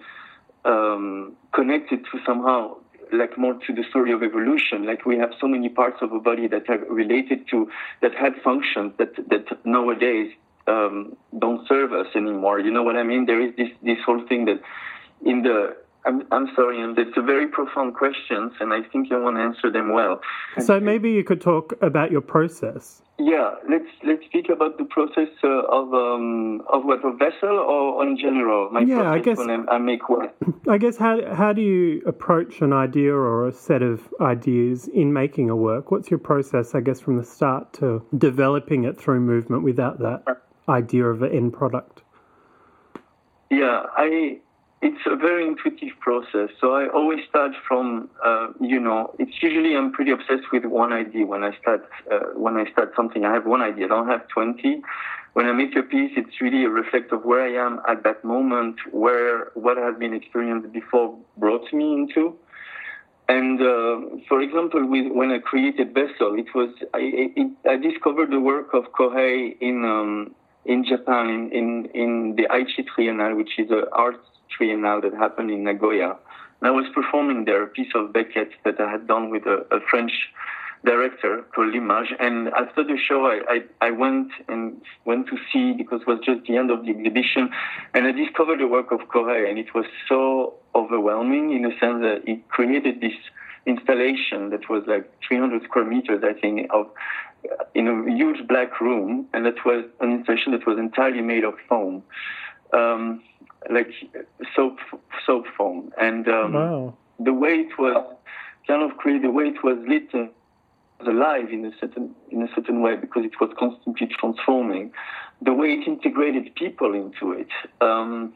um, 0.63 1.35
connected 1.53 2.05
to 2.11 2.19
somehow 2.25 2.77
like 3.11 3.37
more 3.37 3.53
to 3.67 3.73
the 3.73 3.83
story 3.89 4.13
of 4.13 4.23
evolution? 4.23 4.85
Like 4.85 5.05
we 5.05 5.17
have 5.17 5.31
so 5.41 5.47
many 5.47 5.67
parts 5.67 5.97
of 6.01 6.13
a 6.13 6.19
body 6.19 6.47
that 6.47 6.69
are 6.69 6.79
related 6.89 7.49
to 7.49 7.69
that 8.01 8.15
had 8.15 8.35
functions 8.41 8.93
that 8.99 9.15
that 9.29 9.65
nowadays 9.65 10.31
um, 10.67 11.15
don't 11.37 11.67
serve 11.67 11.91
us 11.93 12.07
anymore. 12.15 12.59
You 12.59 12.71
know 12.71 12.83
what 12.83 12.95
I 12.95 13.03
mean? 13.03 13.25
There 13.25 13.41
is 13.41 13.55
this 13.55 13.69
this 13.81 13.97
whole 14.05 14.25
thing 14.27 14.45
that 14.45 14.61
in 15.25 15.43
the 15.43 15.75
I'm, 16.05 16.23
I'm 16.31 16.47
sorry, 16.55 16.81
and 16.81 16.97
it's 16.97 17.15
a 17.15 17.21
very 17.21 17.47
profound 17.47 17.95
questions, 17.95 18.53
and 18.59 18.73
I 18.73 18.81
think 18.91 19.09
you 19.09 19.21
want 19.21 19.37
to 19.37 19.41
answer 19.41 19.71
them 19.71 19.93
well. 19.93 20.19
So 20.59 20.79
maybe 20.79 21.11
you 21.11 21.23
could 21.23 21.39
talk 21.39 21.73
about 21.81 22.11
your 22.11 22.21
process. 22.21 23.01
Yeah, 23.19 23.51
let's 23.69 23.85
let's 24.03 24.25
speak 24.25 24.49
about 24.49 24.79
the 24.79 24.85
process 24.85 25.29
uh, 25.43 25.47
of 25.47 25.93
um, 25.93 26.61
of 26.67 26.83
what 26.83 27.05
a 27.05 27.15
vessel 27.15 27.57
or 27.59 28.03
in 28.03 28.17
general. 28.17 28.71
My 28.71 28.81
yeah, 28.81 29.11
I 29.11 29.19
guess 29.19 29.39
I, 29.39 29.63
I 29.69 29.77
make 29.77 30.09
work. 30.09 30.33
I 30.67 30.79
guess 30.79 30.97
how 30.97 31.33
how 31.33 31.53
do 31.53 31.61
you 31.61 32.01
approach 32.07 32.61
an 32.61 32.73
idea 32.73 33.13
or 33.13 33.47
a 33.47 33.51
set 33.51 33.83
of 33.83 34.11
ideas 34.19 34.87
in 34.87 35.13
making 35.13 35.51
a 35.51 35.55
work? 35.55 35.91
What's 35.91 36.09
your 36.09 36.17
process? 36.17 36.73
I 36.73 36.81
guess 36.81 36.99
from 36.99 37.17
the 37.17 37.23
start 37.23 37.71
to 37.73 38.03
developing 38.17 38.83
it 38.83 38.99
through 38.99 39.19
movement 39.19 39.63
without 39.63 39.99
that 39.99 40.23
idea 40.69 41.05
of 41.05 41.21
an 41.21 41.31
end 41.31 41.53
product. 41.53 42.01
Yeah, 43.49 43.83
I 43.95 44.39
it's 44.81 44.99
a 45.05 45.15
very 45.15 45.47
intuitive 45.47 45.97
process. 46.01 46.49
So 46.59 46.75
I 46.75 46.89
always 46.89 47.19
start 47.29 47.53
from, 47.65 48.09
uh, 48.23 48.47
you 48.59 48.81
know, 48.81 49.15
it's 49.17 49.41
usually 49.41 49.77
I'm 49.77 49.93
pretty 49.93 50.11
obsessed 50.11 50.51
with 50.51 50.65
one 50.65 50.91
idea 50.91 51.25
when 51.25 51.43
I 51.43 51.57
start 51.61 51.87
uh, 52.11 52.19
when 52.35 52.57
I 52.57 52.69
start 52.71 52.93
something. 52.95 53.23
I 53.23 53.33
have 53.33 53.45
one 53.45 53.61
idea. 53.61 53.85
I 53.85 53.87
don't 53.89 54.07
have 54.07 54.27
twenty. 54.27 54.81
When 55.33 55.47
I 55.47 55.51
make 55.51 55.75
a 55.75 55.81
piece, 55.81 56.11
it's 56.15 56.41
really 56.41 56.63
a 56.65 56.69
reflect 56.69 57.11
of 57.11 57.23
where 57.25 57.41
I 57.41 57.65
am 57.65 57.81
at 57.87 58.03
that 58.03 58.23
moment, 58.23 58.75
where 58.91 59.51
what 59.55 59.77
I 59.77 59.85
have 59.85 59.97
been 59.97 60.13
experienced 60.13 60.71
before 60.71 61.17
brought 61.37 61.71
me 61.73 61.93
into. 61.93 62.35
And 63.29 63.59
uh, 63.59 64.19
for 64.27 64.41
example, 64.41 64.85
with, 64.85 65.11
when 65.11 65.31
I 65.31 65.39
created 65.39 65.93
Vessel, 65.93 66.35
it 66.37 66.53
was 66.53 66.69
I, 66.93 66.99
it, 67.35 67.51
I 67.67 67.77
discovered 67.77 68.31
the 68.31 68.39
work 68.39 68.73
of 68.73 68.91
Kohei 68.91 69.55
in 69.59 69.85
um, 69.85 70.35
in 70.65 70.85
Japan 70.85 71.29
in, 71.29 71.51
in, 71.51 71.85
in 71.93 72.35
the 72.35 72.43
Aichi 72.43 72.85
Triennale, 72.85 73.35
which 73.35 73.57
is 73.57 73.69
an 73.69 73.85
art 73.91 74.15
triennale 74.53 75.01
that 75.01 75.13
happened 75.13 75.51
in 75.51 75.63
Nagoya. 75.63 76.15
And 76.61 76.67
I 76.67 76.71
was 76.71 76.85
performing 76.93 77.45
there 77.45 77.63
a 77.63 77.67
piece 77.67 77.91
of 77.95 78.13
Beckett 78.13 78.51
that 78.63 78.79
I 78.79 78.89
had 78.89 79.07
done 79.07 79.29
with 79.29 79.45
a, 79.45 79.65
a 79.71 79.79
French 79.89 80.11
director 80.85 81.43
called 81.53 81.73
Limage. 81.73 82.13
And 82.19 82.49
after 82.49 82.83
the 82.83 82.97
show, 82.97 83.25
I, 83.25 83.39
I, 83.81 83.87
I, 83.87 83.91
went 83.91 84.31
and 84.49 84.81
went 85.05 85.27
to 85.27 85.37
see 85.51 85.73
because 85.73 86.01
it 86.01 86.07
was 86.07 86.19
just 86.25 86.45
the 86.47 86.57
end 86.57 86.71
of 86.71 86.85
the 86.85 86.91
exhibition, 86.91 87.49
and 87.93 88.05
I 88.05 88.11
discovered 88.11 88.59
the 88.59 88.67
work 88.67 88.91
of 88.91 88.99
Kohei, 89.13 89.49
and 89.49 89.57
it 89.57 89.73
was 89.73 89.85
so 90.09 90.55
overwhelming 90.75 91.53
in 91.53 91.61
the 91.61 91.71
sense 91.79 92.01
that 92.01 92.21
it 92.25 92.47
created 92.49 92.99
this 92.99 93.13
installation 93.65 94.49
that 94.49 94.69
was 94.69 94.83
like 94.87 95.09
300 95.27 95.63
square 95.63 95.85
meters, 95.85 96.21
I 96.23 96.33
think, 96.39 96.67
of 96.73 96.87
in 97.73 97.87
a 97.87 98.11
huge 98.11 98.47
black 98.47 98.79
room, 98.79 99.27
and 99.33 99.45
that 99.45 99.65
was 99.65 99.85
an 99.99 100.11
installation 100.11 100.51
that 100.53 100.65
was 100.65 100.77
entirely 100.77 101.21
made 101.21 101.43
of 101.43 101.55
foam. 101.67 102.03
Um, 102.73 103.21
like 103.69 103.89
soap 104.55 104.77
soap 105.25 105.45
foam, 105.57 105.93
and 105.99 106.27
um, 106.27 106.53
wow. 106.53 106.93
the 107.19 107.33
way 107.33 107.51
it 107.51 107.77
was 107.77 108.15
kind 108.67 108.83
of 108.83 108.97
created, 108.97 109.23
the 109.23 109.31
way 109.31 109.45
it 109.45 109.63
was 109.63 109.77
lit 109.87 110.09
uh, 110.13 110.25
was 110.99 111.07
alive 111.07 111.49
in 111.51 111.65
a 111.65 111.71
certain 111.79 112.15
in 112.29 112.41
a 112.41 112.47
certain 112.55 112.81
way 112.81 112.95
because 112.95 113.23
it 113.25 113.39
was 113.39 113.51
constantly 113.57 114.07
transforming. 114.07 114.91
The 115.41 115.53
way 115.53 115.73
it 115.73 115.87
integrated 115.87 116.55
people 116.55 116.93
into 116.93 117.33
it. 117.33 117.49
Um, 117.81 118.33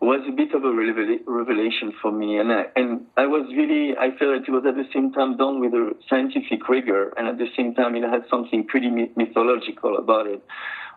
was 0.00 0.20
a 0.26 0.32
bit 0.32 0.54
of 0.54 0.64
a 0.64 0.72
revelation 1.26 1.92
for 2.00 2.10
me, 2.10 2.38
and 2.38 2.50
I, 2.52 2.64
and 2.74 3.06
I 3.16 3.26
was 3.26 3.46
really 3.54 3.96
I 3.96 4.16
felt 4.16 4.32
that 4.32 4.44
it 4.48 4.50
was 4.50 4.64
at 4.66 4.74
the 4.74 4.88
same 4.94 5.12
time 5.12 5.36
done 5.36 5.60
with 5.60 5.74
a 5.74 5.94
scientific 6.08 6.68
rigor, 6.68 7.12
and 7.16 7.28
at 7.28 7.38
the 7.38 7.48
same 7.56 7.74
time 7.74 7.94
it 7.96 8.02
had 8.02 8.24
something 8.30 8.66
pretty 8.66 8.90
mythological 8.90 9.98
about 9.98 10.26
it 10.26 10.42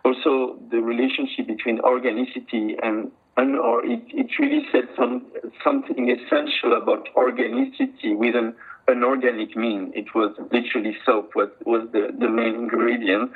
also 0.04 0.58
the 0.70 0.80
relationship 0.80 1.46
between 1.46 1.80
organicity 1.80 2.76
and 2.82 3.10
and 3.36 3.56
or 3.56 3.84
it, 3.84 4.02
it 4.10 4.26
really 4.38 4.64
said 4.70 4.84
some 4.96 5.24
something 5.64 6.10
essential 6.10 6.76
about 6.80 7.08
organicity 7.16 8.14
with 8.14 8.36
an, 8.36 8.54
an 8.86 9.02
organic 9.02 9.56
mean. 9.56 9.92
It 9.94 10.14
was 10.14 10.36
literally 10.52 10.96
soap 11.04 11.32
was 11.34 11.48
was 11.64 11.88
the, 11.92 12.14
the 12.16 12.28
main 12.28 12.54
ingredient, 12.54 13.32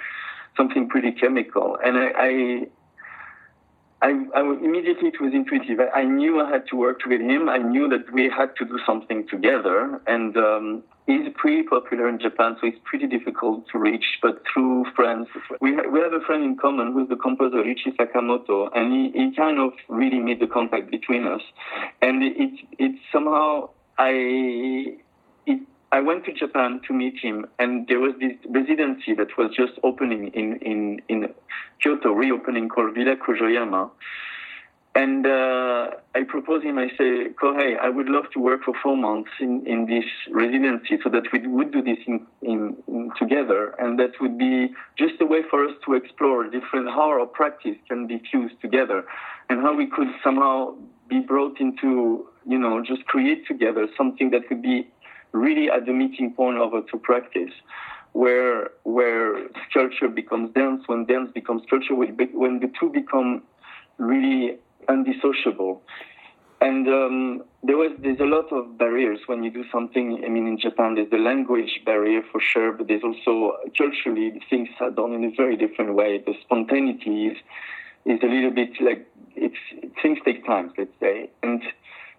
something 0.56 0.88
pretty 0.88 1.12
chemical. 1.12 1.78
And 1.84 1.98
I, 1.98 2.10
I 2.16 2.66
I, 4.00 4.26
I, 4.34 4.40
immediately 4.40 5.08
it 5.08 5.20
was 5.20 5.32
intuitive. 5.34 5.80
I, 5.80 6.00
I, 6.00 6.04
knew 6.04 6.40
I 6.40 6.48
had 6.48 6.66
to 6.68 6.76
work 6.76 7.00
with 7.04 7.20
him. 7.20 7.48
I 7.48 7.58
knew 7.58 7.88
that 7.88 8.12
we 8.12 8.30
had 8.30 8.54
to 8.56 8.64
do 8.64 8.78
something 8.86 9.26
together. 9.28 10.00
And 10.06 10.36
um, 10.36 10.82
he's 11.06 11.26
pretty 11.34 11.64
popular 11.64 12.08
in 12.08 12.20
Japan, 12.20 12.56
so 12.60 12.68
it's 12.68 12.78
pretty 12.84 13.08
difficult 13.08 13.64
to 13.72 13.78
reach. 13.78 14.04
But 14.22 14.42
through 14.52 14.84
friends, 14.94 15.26
we, 15.60 15.74
ha- 15.74 15.88
we 15.90 15.98
have 16.00 16.12
a 16.12 16.20
friend 16.20 16.44
in 16.44 16.56
common 16.56 16.92
who's 16.92 17.08
the 17.08 17.16
composer 17.16 17.56
Ryuichi 17.56 17.96
Sakamoto, 17.96 18.68
and 18.74 18.92
he, 18.92 19.10
he 19.18 19.34
kind 19.34 19.58
of 19.58 19.72
really 19.88 20.20
made 20.20 20.40
the 20.40 20.46
contact 20.46 20.90
between 20.90 21.26
us. 21.26 21.42
And 22.00 22.22
it, 22.22 22.60
it 22.78 22.92
somehow 23.12 23.70
I 23.98 24.98
it 25.46 25.60
I 25.90 26.00
went 26.00 26.24
to 26.26 26.32
Japan 26.32 26.80
to 26.86 26.92
meet 26.92 27.18
him, 27.18 27.46
and 27.58 27.86
there 27.88 27.98
was 27.98 28.12
this 28.20 28.34
residency 28.48 29.14
that 29.14 29.28
was 29.38 29.50
just 29.56 29.72
opening 29.82 30.28
in, 30.34 30.56
in, 30.56 31.00
in 31.08 31.28
Kyoto, 31.82 32.12
reopening 32.12 32.68
called 32.68 32.94
Villa 32.94 33.16
Kujoyama. 33.16 33.90
And 34.94 35.26
uh, 35.26 35.90
I 36.14 36.24
proposed 36.26 36.64
him, 36.64 36.76
I 36.76 36.88
say, 36.98 37.28
Kohei, 37.40 37.78
I 37.78 37.88
would 37.88 38.08
love 38.08 38.24
to 38.32 38.40
work 38.40 38.64
for 38.64 38.74
four 38.82 38.96
months 38.96 39.30
in, 39.40 39.64
in 39.64 39.86
this 39.86 40.04
residency 40.30 40.98
so 41.04 41.08
that 41.10 41.22
we 41.32 41.46
would 41.46 41.72
do 41.72 41.82
this 41.82 41.98
in, 42.06 42.26
in, 42.42 42.76
in 42.88 43.12
together. 43.18 43.76
And 43.78 43.98
that 44.00 44.20
would 44.20 44.36
be 44.36 44.74
just 44.98 45.14
a 45.20 45.26
way 45.26 45.42
for 45.48 45.64
us 45.64 45.74
to 45.86 45.94
explore 45.94 46.44
different, 46.50 46.88
how 46.88 47.10
our 47.10 47.26
practice 47.26 47.76
can 47.86 48.08
be 48.08 48.20
fused 48.30 48.60
together 48.60 49.04
and 49.48 49.60
how 49.60 49.74
we 49.74 49.86
could 49.86 50.08
somehow 50.24 50.74
be 51.08 51.20
brought 51.20 51.60
into, 51.60 52.26
you 52.46 52.58
know, 52.58 52.82
just 52.84 53.04
create 53.06 53.46
together 53.46 53.86
something 53.96 54.30
that 54.30 54.48
could 54.48 54.62
be 54.62 54.88
really 55.32 55.70
at 55.70 55.86
the 55.86 55.92
meeting 55.92 56.32
point 56.32 56.58
of 56.58 56.74
a 56.74 56.82
two 56.90 56.98
practice, 56.98 57.52
where 58.12 58.70
where 58.84 59.48
sculpture 59.70 60.08
becomes 60.08 60.52
dance, 60.54 60.82
when 60.86 61.04
dance 61.04 61.30
becomes 61.32 61.62
sculpture, 61.66 61.94
when 61.94 62.60
the 62.60 62.70
two 62.78 62.90
become 62.90 63.42
really 63.98 64.58
undissociable. 64.88 65.80
And 66.60 66.88
um, 66.88 67.44
there 67.62 67.76
was 67.76 67.92
there's 68.00 68.18
a 68.18 68.24
lot 68.24 68.52
of 68.52 68.78
barriers 68.78 69.20
when 69.26 69.44
you 69.44 69.50
do 69.50 69.64
something. 69.70 70.22
I 70.24 70.28
mean, 70.28 70.48
in 70.48 70.58
Japan, 70.58 70.96
there's 70.96 71.10
the 71.10 71.18
language 71.18 71.82
barrier 71.84 72.22
for 72.32 72.40
sure, 72.40 72.72
but 72.72 72.88
there's 72.88 73.04
also 73.04 73.58
culturally 73.76 74.40
things 74.50 74.68
are 74.80 74.90
done 74.90 75.12
in 75.12 75.24
a 75.24 75.30
very 75.36 75.56
different 75.56 75.94
way. 75.94 76.18
The 76.18 76.34
spontaneity 76.42 77.26
is 77.28 77.36
is 78.04 78.18
a 78.22 78.26
little 78.26 78.50
bit 78.50 78.70
like 78.80 79.06
it's 79.36 79.56
things 80.02 80.18
take 80.24 80.44
time, 80.44 80.72
let's 80.76 80.90
say, 80.98 81.30
and 81.44 81.62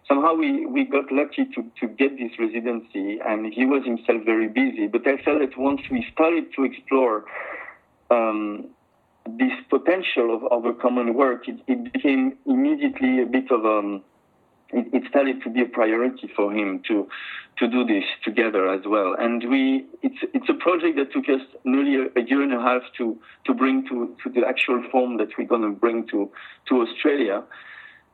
somehow 0.09 0.33
we, 0.33 0.65
we 0.65 0.83
got 0.83 1.11
lucky 1.11 1.45
to, 1.55 1.63
to 1.79 1.87
get 1.87 2.17
this 2.17 2.31
residency 2.39 3.19
and 3.25 3.53
he 3.53 3.65
was 3.65 3.85
himself 3.85 4.25
very 4.25 4.49
busy. 4.49 4.87
But 4.87 5.07
I 5.07 5.21
felt 5.23 5.39
that 5.39 5.57
once 5.57 5.81
we 5.89 6.05
started 6.11 6.45
to 6.55 6.63
explore 6.63 7.25
um, 8.09 8.67
this 9.37 9.53
potential 9.69 10.35
of, 10.35 10.51
of 10.51 10.65
a 10.65 10.73
common 10.73 11.13
work, 11.13 11.47
it, 11.47 11.59
it 11.67 11.93
became 11.93 12.37
immediately 12.45 13.21
a 13.21 13.25
bit 13.25 13.51
of 13.51 13.65
um, 13.65 14.01
it, 14.71 14.87
it, 14.93 15.03
started 15.09 15.41
to 15.43 15.49
be 15.49 15.61
a 15.61 15.65
priority 15.65 16.29
for 16.35 16.51
him 16.51 16.81
to 16.87 17.07
to 17.57 17.67
do 17.67 17.83
this 17.85 18.03
together 18.23 18.71
as 18.71 18.81
well. 18.85 19.15
And 19.17 19.47
we 19.49 19.85
it's 20.01 20.17
it's 20.33 20.49
a 20.49 20.53
project 20.53 20.97
that 20.97 21.11
took 21.11 21.25
us 21.29 21.41
nearly 21.63 21.95
a, 21.95 22.19
a 22.19 22.23
year 22.23 22.41
and 22.41 22.53
a 22.53 22.61
half 22.61 22.81
to 22.97 23.17
to 23.45 23.53
bring 23.53 23.87
to, 23.89 24.15
to 24.23 24.29
the 24.31 24.47
actual 24.47 24.83
form 24.91 25.17
that 25.17 25.29
we're 25.37 25.47
gonna 25.47 25.71
bring 25.71 26.07
to 26.07 26.31
to 26.69 26.81
Australia 26.81 27.43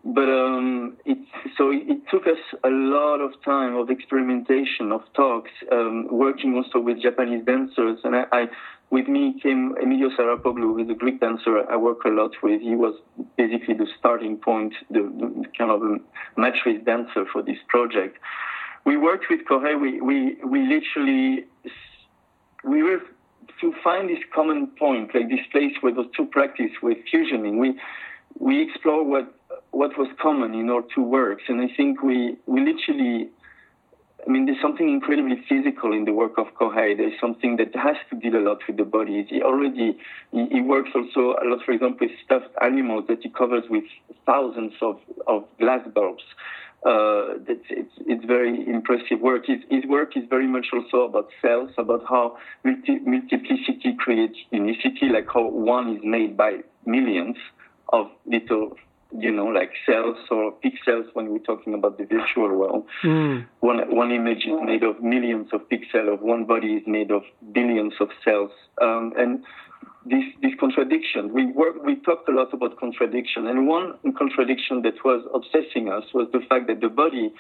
but 0.06 0.30
um, 0.30 0.98
it, 1.04 1.18
so 1.58 1.72
it 1.72 1.98
took 2.12 2.28
us 2.28 2.38
a 2.64 2.70
lot 2.70 3.22
of 3.22 3.32
time 3.44 3.76
of 3.76 3.90
experimentation, 3.90 4.92
of 4.92 5.02
talks, 5.16 5.50
um, 5.72 6.08
working 6.12 6.54
also 6.56 6.80
with 6.80 7.02
Japanese 7.02 7.44
dancers. 7.44 8.00
And 8.04 8.16
I, 8.16 8.26
I, 8.32 8.48
with 8.92 9.08
me 9.08 9.40
came 9.42 9.74
Emilios 9.84 10.16
Arapoglou, 10.20 10.78
who's 10.78 10.90
a 10.92 10.94
Greek 10.94 11.20
dancer 11.20 11.68
I 11.68 11.76
work 11.76 12.06
a 12.06 12.10
lot 12.10 12.34
with. 12.44 12.62
He 12.62 12.76
was 12.76 12.94
basically 13.36 13.74
the 13.74 13.88
starting 13.98 14.38
point, 14.38 14.76
the, 14.92 15.02
the 15.02 15.44
kind 15.58 15.72
of 15.72 15.82
matrix 16.38 16.86
dancer 16.86 17.26
for 17.34 17.42
this 17.42 17.58
project. 17.68 18.20
We 18.86 18.98
worked 18.98 19.26
with 19.32 19.40
Kohei. 19.50 19.82
We, 19.82 20.02
we, 20.02 20.38
we 20.46 20.68
literally, 20.68 21.46
we 22.64 22.84
were 22.84 23.02
to 23.62 23.74
find 23.84 24.08
this 24.08 24.20
common 24.36 24.68
point, 24.78 25.16
like 25.16 25.30
this 25.30 25.46
place 25.52 25.74
where 25.82 25.94
those 25.94 26.12
two 26.16 26.26
practice 26.28 26.72
were 26.84 26.94
fusioning. 27.12 27.58
We, 27.58 27.80
we 28.38 28.62
explore 28.62 29.04
what 29.04 29.34
what 29.72 29.98
was 29.98 30.08
common 30.22 30.54
in 30.54 30.70
our 30.70 30.84
two 30.94 31.04
works. 31.04 31.44
And 31.48 31.62
I 31.62 31.68
think 31.76 32.02
we, 32.02 32.38
we 32.46 32.62
literally, 32.62 33.30
I 34.26 34.30
mean, 34.30 34.46
there's 34.46 34.62
something 34.62 34.90
incredibly 34.90 35.44
physical 35.48 35.94
in 35.94 36.06
the 36.06 36.14
work 36.14 36.38
of 36.38 36.48
Kohei. 36.60 36.98
There's 36.98 37.20
something 37.20 37.58
that 37.58 37.76
has 37.76 37.96
to 38.10 38.16
deal 38.18 38.36
a 38.36 38.44
lot 38.48 38.60
with 38.68 38.78
the 38.78 38.84
body. 38.84 39.26
He 39.30 39.42
already, 39.42 39.98
he, 40.32 40.48
he 40.52 40.62
works 40.62 40.90
also 40.96 41.36
a 41.42 41.46
lot, 41.46 41.60
for 41.66 41.74
example, 41.74 42.08
with 42.08 42.18
stuffed 42.26 42.54
animals 42.62 43.06
that 43.10 43.20
he 43.22 43.30
covers 43.30 43.64
with 43.70 43.84
thousands 44.26 44.74
of, 44.82 45.00
of 45.28 45.46
glass 45.60 45.82
bulbs. 45.94 46.24
Uh, 46.86 47.42
it's, 47.48 47.94
it's 48.06 48.26
very 48.26 48.68
impressive 48.68 49.20
work. 49.20 49.48
His, 49.48 49.58
his 49.72 49.86
work 49.86 50.16
is 50.16 50.24
very 50.30 50.48
much 50.48 50.68
also 50.72 51.06
about 51.06 51.30
cells, 51.42 51.72
about 51.80 52.04
how 52.08 52.38
multi, 52.64 53.00
multiplicity 53.00 53.96
creates 53.98 54.38
unicity, 54.52 55.10
like 55.12 55.28
how 55.34 55.48
one 55.48 55.98
is 55.98 56.04
made 56.04 56.38
by 56.38 56.60
millions 56.86 57.38
of 57.90 58.08
little 58.26 58.78
you 59.20 59.32
know, 59.32 59.46
like 59.46 59.72
cells 59.86 60.18
or 60.30 60.54
pixels 60.64 61.06
when 61.14 61.30
we're 61.30 61.40
talking 61.40 61.74
about 61.74 61.98
the 61.98 62.06
virtual 62.06 62.56
world. 62.56 62.86
Mm. 63.04 63.46
One, 63.60 63.96
one 63.96 64.12
image 64.12 64.46
is 64.46 64.60
made 64.64 64.84
of 64.84 65.02
millions 65.02 65.50
of 65.54 65.62
pixels, 65.70 66.14
of 66.14 66.22
one 66.22 66.46
body 66.46 66.74
is 66.74 66.84
made 66.86 67.12
of 67.12 67.24
billions 67.52 67.94
of 68.00 68.10
cells. 68.24 68.52
Um, 68.82 69.14
and 69.18 69.44
this, 70.06 70.24
this 70.42 70.52
contradiction, 70.60 71.34
we, 71.34 71.46
work, 71.48 71.84
we 71.84 71.96
talked 71.96 72.30
a 72.30 72.32
lot 72.32 72.54
about 72.54 72.80
contradiction. 72.80 73.48
And 73.48 73.68
one 73.68 73.94
contradiction 74.18 74.82
that 74.84 75.04
was 75.04 75.26
obsessing 75.34 75.90
us 75.90 76.04
was 76.14 76.28
the 76.32 76.42
fact 76.48 76.68
that 76.68 76.82
the 76.82 76.90
body 76.90 77.34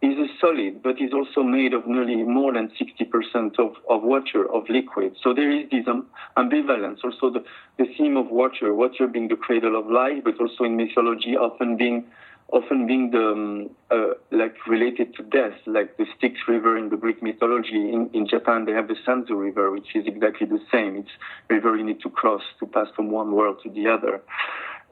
is 0.00 0.16
a 0.16 0.26
solid, 0.40 0.82
but 0.82 1.00
is 1.00 1.12
also 1.12 1.42
made 1.42 1.74
of 1.74 1.86
nearly 1.86 2.22
more 2.22 2.52
than 2.52 2.70
60% 2.80 3.58
of, 3.58 3.74
of 3.90 4.02
water, 4.02 4.50
of 4.52 4.68
liquid. 4.68 5.16
So 5.22 5.34
there 5.34 5.50
is 5.50 5.68
this 5.70 5.86
um, 5.88 6.06
ambivalence. 6.36 6.98
Also, 7.02 7.30
the, 7.30 7.44
the 7.78 7.86
theme 7.96 8.16
of 8.16 8.28
water, 8.28 8.72
water 8.74 9.08
being 9.08 9.28
the 9.28 9.36
cradle 9.36 9.76
of 9.78 9.90
life, 9.90 10.22
but 10.24 10.40
also 10.40 10.64
in 10.64 10.76
mythology, 10.76 11.36
often 11.36 11.76
being 11.76 12.04
often 12.50 12.86
being 12.86 13.10
the 13.10 13.28
um, 13.32 13.70
uh, 13.90 14.14
like 14.30 14.54
related 14.66 15.14
to 15.14 15.22
death, 15.22 15.52
like 15.66 15.96
the 15.98 16.06
Styx 16.16 16.34
River 16.48 16.78
in 16.78 16.88
the 16.88 16.96
Greek 16.96 17.22
mythology. 17.22 17.92
In, 17.92 18.08
in 18.14 18.26
Japan, 18.26 18.64
they 18.64 18.72
have 18.72 18.88
the 18.88 18.96
Sanzu 19.06 19.38
River, 19.38 19.70
which 19.70 19.94
is 19.94 20.06
exactly 20.06 20.46
the 20.46 20.60
same. 20.72 20.96
It's 20.96 21.10
a 21.50 21.54
river 21.54 21.76
you 21.76 21.84
need 21.84 22.00
to 22.00 22.10
cross 22.10 22.42
to 22.60 22.66
pass 22.66 22.86
from 22.96 23.10
one 23.10 23.32
world 23.32 23.58
to 23.64 23.70
the 23.70 23.88
other. 23.88 24.22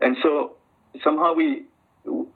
And 0.03 0.17
so 0.23 0.57
somehow 1.03 1.33
we, 1.33 1.65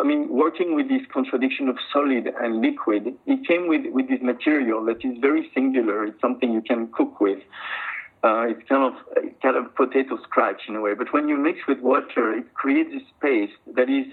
I 0.00 0.04
mean, 0.04 0.28
working 0.28 0.74
with 0.74 0.88
this 0.88 1.02
contradiction 1.12 1.68
of 1.68 1.76
solid 1.92 2.32
and 2.40 2.60
liquid, 2.60 3.14
it 3.26 3.46
came 3.46 3.68
with, 3.68 3.86
with 3.92 4.08
this 4.08 4.20
material 4.22 4.84
that 4.86 5.04
is 5.04 5.18
very 5.20 5.50
singular. 5.54 6.04
It's 6.04 6.20
something 6.20 6.52
you 6.52 6.62
can 6.62 6.88
cook 6.92 7.20
with. 7.20 7.40
Uh, 8.22 8.48
it's 8.48 8.68
kind 8.68 8.84
of 8.84 8.94
kind 9.40 9.56
of 9.56 9.74
potato 9.74 10.18
starch 10.30 10.62
in 10.68 10.76
a 10.76 10.80
way. 10.80 10.94
But 10.94 11.12
when 11.12 11.28
you 11.28 11.36
mix 11.36 11.60
with 11.66 11.80
water, 11.80 12.34
it 12.34 12.52
creates 12.54 12.90
a 12.94 13.00
space 13.16 13.50
that 13.74 13.88
is 13.88 14.06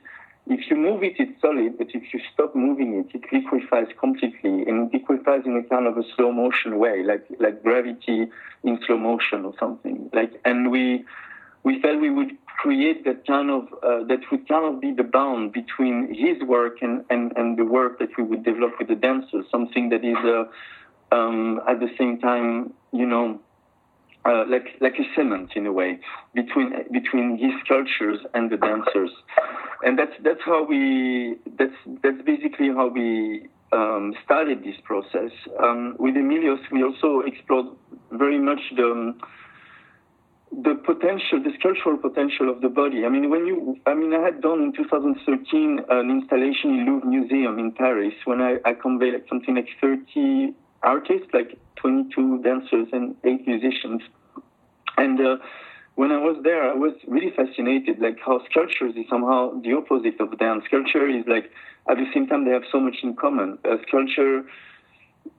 if 0.50 0.70
you 0.70 0.78
move 0.78 1.04
it, 1.04 1.16
it's 1.20 1.42
solid, 1.42 1.78
but 1.78 1.88
if 1.94 2.14
you 2.14 2.22
stop 2.34 2.56
moving 2.56 2.94
it, 2.94 3.14
it 3.14 3.24
liquefies 3.34 3.88
completely, 4.00 4.64
and 4.66 4.88
it 4.88 4.94
liquefies 4.94 5.42
in 5.46 5.58
a 5.58 5.64
kind 5.64 5.88
of 5.88 5.98
a 5.98 6.04
slow 6.16 6.32
motion 6.32 6.80
way, 6.80 7.04
like 7.04 7.26
like 7.40 7.62
gravity 7.64 8.28
in 8.64 8.80
slow 8.86 8.98
motion 8.98 9.44
or 9.44 9.54
something. 9.60 10.10
Like, 10.14 10.40
and 10.46 10.72
we 10.72 11.04
we 11.68 11.82
felt 11.82 12.00
we 12.00 12.10
would 12.10 12.32
create 12.62 13.04
that 13.04 13.28
kind 13.28 13.50
of 13.52 13.64
uh, 13.84 14.02
that 14.10 14.22
would 14.32 14.48
kind 14.48 14.66
of 14.72 14.80
be 14.80 14.92
the 14.94 15.04
bound 15.04 15.52
between 15.52 15.96
his 16.24 16.38
work 16.48 16.78
and, 16.82 17.04
and, 17.10 17.24
and 17.36 17.58
the 17.58 17.66
work 17.66 18.00
that 18.00 18.12
we 18.18 18.24
would 18.24 18.44
develop 18.44 18.72
with 18.80 18.88
the 18.88 18.96
dancers, 18.96 19.44
something 19.52 19.90
that 19.90 20.04
is 20.14 20.22
uh, 20.24 21.16
um, 21.16 21.60
at 21.68 21.82
the 21.82 21.90
same 22.00 22.20
time, 22.20 22.74
you 22.94 23.06
know, 23.06 23.40
uh, 24.24 24.44
like 24.48 24.68
like 24.80 24.96
a 25.04 25.06
cement 25.14 25.50
in 25.56 25.66
a 25.66 25.74
way 25.80 26.00
between 26.34 26.70
between 26.92 27.38
his 27.38 27.52
sculptures 27.64 28.20
and 28.34 28.50
the 28.50 28.58
dancers, 28.70 29.12
and 29.84 30.00
that's 30.00 30.16
that's 30.24 30.44
how 30.46 30.64
we 30.64 31.36
that's 31.60 31.80
that's 32.04 32.22
basically 32.26 32.70
how 32.70 32.88
we 32.88 33.48
um, 33.74 34.14
started 34.24 34.64
this 34.64 34.80
process. 34.86 35.32
Um, 35.62 35.96
with 36.00 36.16
Emilios, 36.16 36.64
we 36.72 36.82
also 36.84 37.22
explored 37.32 37.68
very 38.12 38.40
much 38.40 38.62
the 38.76 39.14
the 40.52 40.76
potential, 40.76 41.44
the 41.44 41.52
sculptural 41.60 41.98
potential 41.98 42.50
of 42.50 42.62
the 42.62 42.70
body. 42.70 43.06
I 43.06 43.10
mean, 43.10 43.30
when 43.30 43.46
you, 43.46 43.78
I 43.86 43.94
mean, 43.94 44.14
I 44.14 44.22
had 44.22 44.42
done 44.42 44.62
in 44.62 44.74
2013 44.74 45.80
an 45.90 46.10
installation 46.10 46.72
in 46.72 46.86
Louvre 46.86 47.08
Museum 47.08 47.60
in 47.60 47.72
Paris 47.74 48.14
when 48.26 48.42
I, 48.42 48.58
I 48.66 48.74
conveyed 48.74 49.14
like 49.14 49.26
something 49.28 49.56
like 49.56 49.68
30 49.82 50.54
artists, 50.84 51.28
like 51.34 51.60
22 51.76 52.42
dancers 52.44 52.88
and 52.94 53.16
eight 53.24 53.46
musicians. 53.46 54.02
And 54.98 55.20
uh, 55.20 55.38
when 55.96 56.12
I 56.12 56.18
was 56.18 56.38
there, 56.44 56.70
I 56.70 56.76
was 56.76 56.94
really 57.08 57.32
fascinated, 57.36 58.00
like 58.00 58.18
how 58.26 58.42
sculpture 58.50 58.88
is 58.88 58.96
somehow 59.10 59.60
the 59.62 59.74
opposite 59.74 60.20
of 60.22 60.38
dance. 60.40 60.64
Sculpture 60.68 61.10
is 61.10 61.26
like, 61.28 61.52
at 61.90 61.98
the 61.98 62.06
same 62.14 62.28
time, 62.28 62.46
they 62.46 62.52
have 62.52 62.64
so 62.72 62.80
much 62.80 62.96
in 63.04 63.16
common. 63.16 63.58
Uh, 63.66 63.78
sculpture 63.88 64.44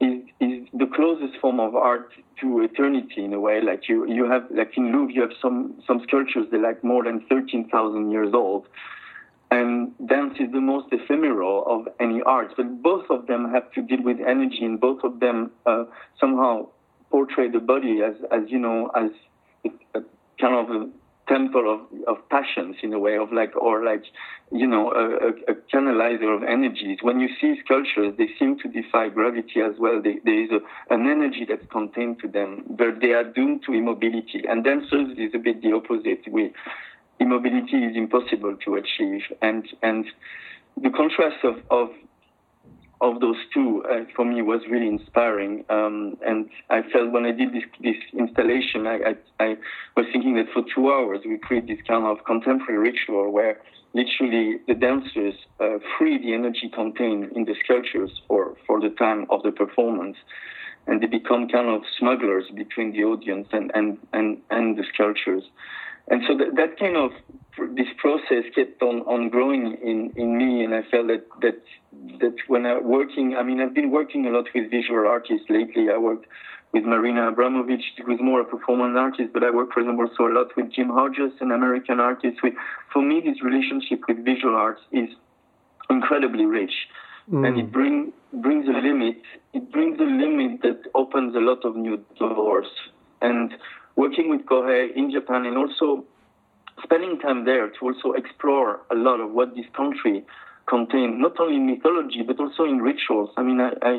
is, 0.00 0.23
is 0.40 0.68
the 0.73 0.87
closest 0.87 1.38
form 1.40 1.61
of 1.61 1.75
art 1.75 2.12
to 2.40 2.61
eternity 2.62 3.25
in 3.25 3.33
a 3.33 3.40
way. 3.40 3.61
Like 3.61 3.88
you, 3.88 4.07
you 4.11 4.30
have, 4.30 4.45
like 4.50 4.76
in 4.76 4.92
Louvre, 4.92 5.12
you 5.12 5.23
have 5.23 5.33
some, 5.40 5.80
some 5.87 6.00
sculptures 6.07 6.47
that 6.50 6.59
are 6.59 6.62
like 6.62 6.85
more 6.85 7.04
than 7.04 7.25
13,000 7.28 8.11
years 8.11 8.33
old. 8.35 8.66
And 9.50 9.92
dance 10.07 10.35
is 10.38 10.52
the 10.52 10.61
most 10.61 10.92
ephemeral 10.92 11.64
of 11.66 11.88
any 11.99 12.21
art, 12.23 12.52
but 12.57 12.83
both 12.83 13.07
of 13.09 13.26
them 13.26 13.50
have 13.50 13.73
to 13.73 13.83
deal 13.83 14.02
with 14.02 14.18
energy, 14.21 14.62
and 14.62 14.78
both 14.78 15.02
of 15.04 15.21
them 15.21 15.50
uh, 15.64 15.85
somehow 16.21 16.68
portray 17.11 17.49
the 17.49 17.59
body 17.59 18.02
as, 18.02 18.14
as 18.30 18.42
you 18.49 18.59
know, 18.59 18.90
as 18.95 19.11
a 19.94 20.01
kind 20.38 20.55
of 20.55 20.70
a 20.70 20.90
temple 21.29 21.73
of, 21.73 21.81
of 22.09 22.29
passions 22.29 22.77
in 22.83 22.93
a 22.93 22.99
way 22.99 23.17
of 23.17 23.33
like 23.33 23.55
or 23.57 23.85
like 23.85 24.03
you 24.51 24.67
know 24.67 24.91
a, 24.93 25.29
a, 25.29 25.53
a 25.53 25.57
canalizer 25.73 26.35
of 26.35 26.43
energies. 26.43 26.99
When 27.03 27.21
you 27.21 27.29
see 27.41 27.55
sculptures 27.64 28.14
they 28.19 28.29
seem 28.38 28.59
to 28.61 28.69
defy 28.69 29.09
gravity 29.09 29.61
as 29.61 29.79
well. 29.79 30.01
They, 30.03 30.19
there 30.25 30.43
is 30.43 30.51
a, 30.51 30.95
an 30.95 31.09
energy 31.09 31.47
that's 31.49 31.67
contained 31.71 32.19
to 32.21 32.29
them 32.29 32.64
but 32.71 33.01
they 33.01 33.12
are 33.12 33.25
doomed 33.25 33.62
to 33.67 33.75
immobility. 33.75 34.43
And 34.49 34.64
dancers 34.64 35.17
is 35.19 35.33
a 35.35 35.38
bit 35.38 35.62
the 35.62 35.73
opposite. 35.73 36.31
We 36.31 36.53
immobility 37.21 37.79
is 37.79 37.97
impossible 37.97 38.57
to 38.64 38.75
achieve. 38.75 39.23
And 39.43 39.69
and 39.83 40.07
the 40.81 40.91
contrast 40.91 41.45
of, 41.45 41.57
of 41.71 41.91
of 43.00 43.20
those 43.20 43.37
two 43.54 43.84
uh, 43.88 44.04
for 44.14 44.24
me 44.24 44.42
was 44.42 44.61
really 44.70 44.88
inspiring. 44.88 45.64
Um, 45.70 46.16
and 46.26 46.48
I 46.68 46.82
felt 46.92 47.12
when 47.12 47.24
I 47.24 47.32
did 47.32 47.52
this, 47.52 47.62
this 47.80 47.96
installation, 48.12 48.87
I, 48.87 49.14
I, 49.38 49.44
I, 49.44 49.56
was 49.96 50.06
thinking 50.12 50.34
that 50.37 50.46
for 50.52 50.62
two 50.74 50.90
hours 50.90 51.20
we 51.24 51.38
create 51.38 51.66
this 51.68 51.78
kind 51.87 52.06
of 52.06 52.24
contemporary 52.24 52.78
ritual 52.90 53.32
where 53.32 53.61
literally 53.94 54.56
the 54.66 54.74
dancers 54.74 55.34
uh, 55.61 55.78
free 55.96 56.18
the 56.18 56.34
energy 56.34 56.70
contained 56.74 57.32
in 57.37 57.44
the 57.44 57.54
sculptures 57.64 58.11
for, 58.26 58.56
for 58.66 58.80
the 58.80 58.90
time 58.90 59.26
of 59.30 59.42
the 59.42 59.52
performance. 59.52 60.16
And 60.87 61.02
they 61.02 61.06
become 61.06 61.48
kind 61.48 61.68
of 61.68 61.82
smugglers 61.98 62.44
between 62.54 62.92
the 62.92 63.04
audience 63.04 63.46
and, 63.52 63.70
and, 63.74 63.98
and, 64.12 64.38
and 64.50 64.76
the 64.76 64.84
sculptures. 64.94 65.44
And 66.11 66.23
so 66.27 66.37
that, 66.38 66.57
that 66.57 66.79
kind 66.79 66.97
of 66.97 67.11
this 67.75 67.88
process 67.99 68.44
kept 68.55 68.83
on, 68.83 69.01
on 69.03 69.29
growing 69.29 69.77
in, 69.83 70.12
in 70.16 70.38
me, 70.38 70.64
and 70.64 70.75
I 70.75 70.83
felt 70.90 71.09
that 71.09 71.27
that 71.42 71.61
that 72.21 72.37
when 72.47 72.66
I'm 72.66 72.87
working, 72.87 73.37
I 73.37 73.42
mean, 73.42 73.61
I've 73.61 73.75
been 73.75 73.90
working 73.90 74.27
a 74.27 74.31
lot 74.31 74.47
with 74.55 74.71
visual 74.71 75.07
artists 75.07 75.47
lately. 75.49 75.88
I 75.92 75.99
worked 75.99 76.27
with 76.73 76.85
Marina 76.85 77.33
Abramovic, 77.33 77.81
who 78.05 78.12
is 78.12 78.21
more 78.21 78.40
a 78.40 78.44
performance 78.44 78.97
artist, 78.97 79.33
but 79.33 79.42
I 79.42 79.51
work, 79.51 79.73
for 79.73 79.81
example, 79.81 80.07
also 80.07 80.31
a 80.31 80.33
lot 80.33 80.55
with 80.57 80.71
Jim 80.73 80.88
Hodges, 80.88 81.33
an 81.40 81.51
American 81.51 81.99
artist. 81.99 82.42
With, 82.42 82.55
for 82.92 83.03
me, 83.03 83.21
this 83.25 83.42
relationship 83.42 84.01
with 84.07 84.25
visual 84.25 84.55
arts 84.55 84.83
is 84.92 85.09
incredibly 85.90 86.44
rich, 86.44 86.73
mm. 87.31 87.47
and 87.47 87.59
it 87.59 87.73
bring, 87.73 88.12
brings 88.33 88.68
a 88.68 88.79
limit. 88.79 89.21
It 89.55 89.73
brings 89.73 89.99
a 89.99 90.05
limit 90.05 90.62
that 90.62 90.83
opens 90.94 91.35
a 91.35 91.40
lot 91.40 91.64
of 91.64 91.75
new 91.75 92.05
doors. 92.18 92.68
And 93.21 93.55
working 93.98 94.30
with 94.30 94.42
Kohei 94.46 94.94
in 94.94 95.11
Japan, 95.11 95.44
and 95.44 95.58
also 95.58 96.04
spending 96.84 97.18
time 97.18 97.44
there 97.44 97.66
to 97.68 97.80
also 97.88 98.12
explore 98.12 98.80
a 98.92 98.94
lot 98.94 99.18
of 99.20 99.32
what 99.32 99.56
this 99.56 99.66
country 99.76 100.24
contains, 100.68 101.14
not 101.18 101.34
only 101.40 101.56
in 101.56 101.66
mythology 101.66 102.22
but 102.22 102.38
also 102.38 102.62
in 102.62 102.78
rituals. 102.78 103.30
I 103.37 103.42
mean, 103.42 103.61
I, 103.61 103.70
I, 103.82 103.94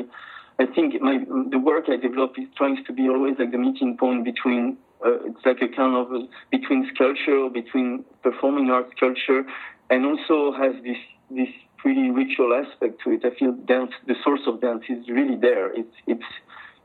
I 0.64 0.66
think 0.74 1.02
my 1.02 1.16
the 1.54 1.60
work 1.60 1.86
I 1.90 1.98
develop 1.98 2.32
is 2.38 2.48
trying 2.56 2.78
to 2.88 2.94
be 2.94 3.10
always 3.10 3.36
like 3.38 3.52
the 3.52 3.58
meeting 3.68 3.98
point 3.98 4.24
between. 4.24 4.78
Uh, 5.06 5.30
it's 5.30 5.44
like 5.46 5.62
a 5.62 5.70
kind 5.80 5.96
of 5.96 6.12
a, 6.12 6.20
between 6.52 6.82
sculpture, 6.94 7.48
between 7.62 8.04
performing 8.22 8.70
art, 8.70 8.88
sculpture, 8.96 9.42
and 9.90 10.00
also 10.06 10.38
has 10.62 10.74
this 10.88 11.02
this 11.40 11.52
pretty 11.78 12.10
ritual 12.22 12.52
aspect 12.62 12.96
to 13.04 13.12
it. 13.12 13.22
I 13.24 13.32
feel 13.40 13.54
dance, 13.74 13.92
the 14.08 14.16
source 14.24 14.42
of 14.46 14.60
dance, 14.60 14.84
is 14.90 15.08
really 15.10 15.38
there. 15.48 15.68
It's 15.82 15.96
it's 16.08 16.30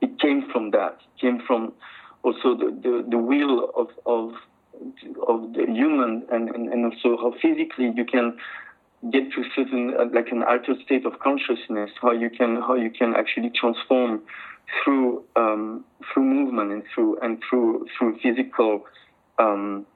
it 0.00 0.12
came 0.20 0.40
from 0.52 0.70
that. 0.70 0.98
It 1.06 1.20
came 1.20 1.38
from 1.46 1.72
also 2.24 2.56
the 2.56 2.70
the, 2.82 3.04
the 3.10 3.18
will 3.18 3.70
of 3.76 3.88
of 4.06 4.32
of 5.28 5.52
the 5.52 5.66
human 5.68 6.24
and, 6.32 6.48
and, 6.50 6.72
and 6.72 6.84
also 6.84 7.16
how 7.16 7.32
physically 7.40 7.92
you 7.94 8.04
can 8.04 8.36
get 9.10 9.30
to 9.32 9.44
certain 9.54 9.94
uh, 9.98 10.06
like 10.12 10.28
an 10.32 10.42
altered 10.42 10.78
state 10.84 11.06
of 11.06 11.18
consciousness 11.20 11.90
how 12.02 12.10
you 12.10 12.28
can 12.30 12.56
how 12.56 12.74
you 12.74 12.90
can 12.90 13.14
actually 13.14 13.50
transform 13.50 14.20
through 14.82 15.22
um, 15.36 15.84
through 16.12 16.24
movement 16.24 16.72
and 16.72 16.82
through 16.94 17.18
and 17.20 17.42
through 17.48 17.86
through 17.96 18.18
physical 18.22 18.84
um, 19.38 19.86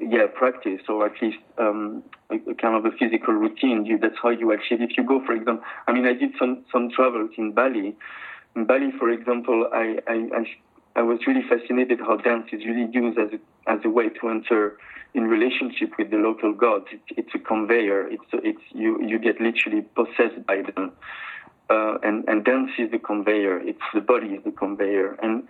yeah 0.00 0.26
practice 0.34 0.80
or 0.88 1.06
at 1.06 1.12
least 1.22 1.38
um, 1.58 2.02
a, 2.30 2.36
a, 2.50 2.54
kind 2.54 2.74
of 2.74 2.84
a 2.84 2.96
physical 2.96 3.34
routine. 3.34 3.86
You, 3.86 3.98
that's 3.98 4.16
how 4.22 4.30
you 4.30 4.52
actually 4.52 4.84
if 4.84 4.96
you 4.96 5.04
go 5.04 5.24
for 5.24 5.32
example 5.32 5.64
I 5.86 5.92
mean 5.92 6.06
I 6.06 6.14
did 6.14 6.32
some 6.38 6.64
some 6.72 6.90
travels 6.90 7.30
in 7.38 7.52
Bali. 7.52 7.96
In 8.56 8.64
Bali 8.64 8.92
for 8.98 9.10
example 9.10 9.68
I 9.72 9.98
I, 10.08 10.14
I 10.34 10.44
I 10.96 11.02
was 11.02 11.18
really 11.26 11.42
fascinated 11.48 12.00
how 12.00 12.16
dance 12.16 12.48
is 12.52 12.64
really 12.64 12.88
used 12.92 13.18
as 13.18 13.30
a, 13.32 13.70
as 13.70 13.80
a 13.84 13.88
way 13.88 14.08
to 14.08 14.28
enter 14.28 14.76
in 15.14 15.24
relationship 15.24 15.90
with 15.98 16.10
the 16.10 16.16
local 16.16 16.52
gods. 16.52 16.86
It, 16.92 17.00
it's 17.16 17.34
a 17.34 17.38
conveyor. 17.38 18.08
It's 18.08 18.24
it's 18.32 18.62
you 18.72 19.02
you 19.02 19.18
get 19.18 19.40
literally 19.40 19.82
possessed 19.82 20.44
by 20.46 20.62
them, 20.62 20.92
uh, 21.68 21.98
and 22.02 22.28
and 22.28 22.44
dance 22.44 22.70
is 22.78 22.90
the 22.90 22.98
conveyor. 22.98 23.60
It's 23.60 23.86
the 23.94 24.00
body 24.00 24.28
is 24.28 24.44
the 24.44 24.52
conveyor, 24.52 25.16
and 25.22 25.44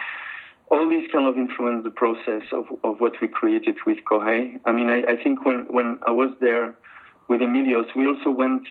all 0.70 0.88
these 0.88 1.10
kind 1.10 1.26
of 1.26 1.36
influence 1.36 1.82
the 1.82 1.90
process 1.90 2.42
of, 2.52 2.66
of 2.84 3.00
what 3.00 3.12
we 3.20 3.26
created 3.26 3.76
with 3.86 3.98
Kohei. 4.08 4.60
I 4.64 4.72
mean, 4.72 4.88
I, 4.88 5.02
I 5.12 5.22
think 5.22 5.44
when 5.44 5.66
when 5.68 5.98
I 6.06 6.12
was 6.12 6.30
there 6.40 6.74
with 7.28 7.40
Emilios, 7.40 7.86
we 7.96 8.06
also 8.06 8.30
went 8.30 8.62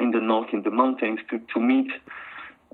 in 0.00 0.12
the 0.12 0.20
north 0.20 0.48
in 0.52 0.62
the 0.62 0.70
mountains 0.70 1.20
to 1.30 1.40
to 1.54 1.60
meet 1.60 1.90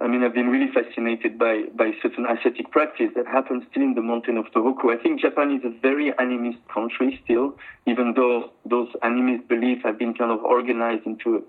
I 0.01 0.09
mean, 0.09 0.25
I've 0.25 0.35
been 0.35 0.49
really 0.49 0.73
fascinated 0.73 1.39
by, 1.39 1.65
by 1.75 1.93
certain 2.03 2.27
ascetic 2.27 2.71
practice 2.73 3.11
that 3.15 3.27
happens 3.27 3.63
still 3.71 3.85
in 3.85 3.95
the 3.95 4.03
mountain 4.03 4.37
of 4.37 4.47
Tohoku. 4.47 4.93
I 4.93 5.01
think 5.01 5.21
Japan 5.21 5.53
is 5.53 5.65
a 5.65 5.71
very 5.81 6.11
animist 6.13 6.59
country 6.73 7.21
still, 7.25 7.57
even 7.87 8.15
though 8.15 8.51
those 8.67 8.89
animist 9.05 9.47
beliefs 9.47 9.83
have 9.85 9.97
been 9.99 10.13
kind 10.15 10.33
of 10.33 10.43
organized 10.43 11.07
into 11.07 11.45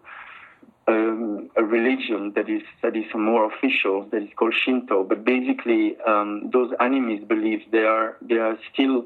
um, 0.88 1.50
a 1.56 1.64
religion 1.64 2.34
that 2.36 2.48
is 2.48 2.62
that 2.84 2.96
is 2.96 3.06
more 3.16 3.52
official, 3.52 4.04
that 4.12 4.22
is 4.22 4.30
called 4.36 4.54
Shinto. 4.54 5.04
But 5.04 5.26
basically, 5.26 5.98
um, 6.08 6.52
those 6.54 6.72
animist 6.74 7.28
beliefs 7.28 7.66
they 7.72 7.86
are 7.86 8.18
they 8.22 8.36
are 8.36 8.58
still 8.72 9.06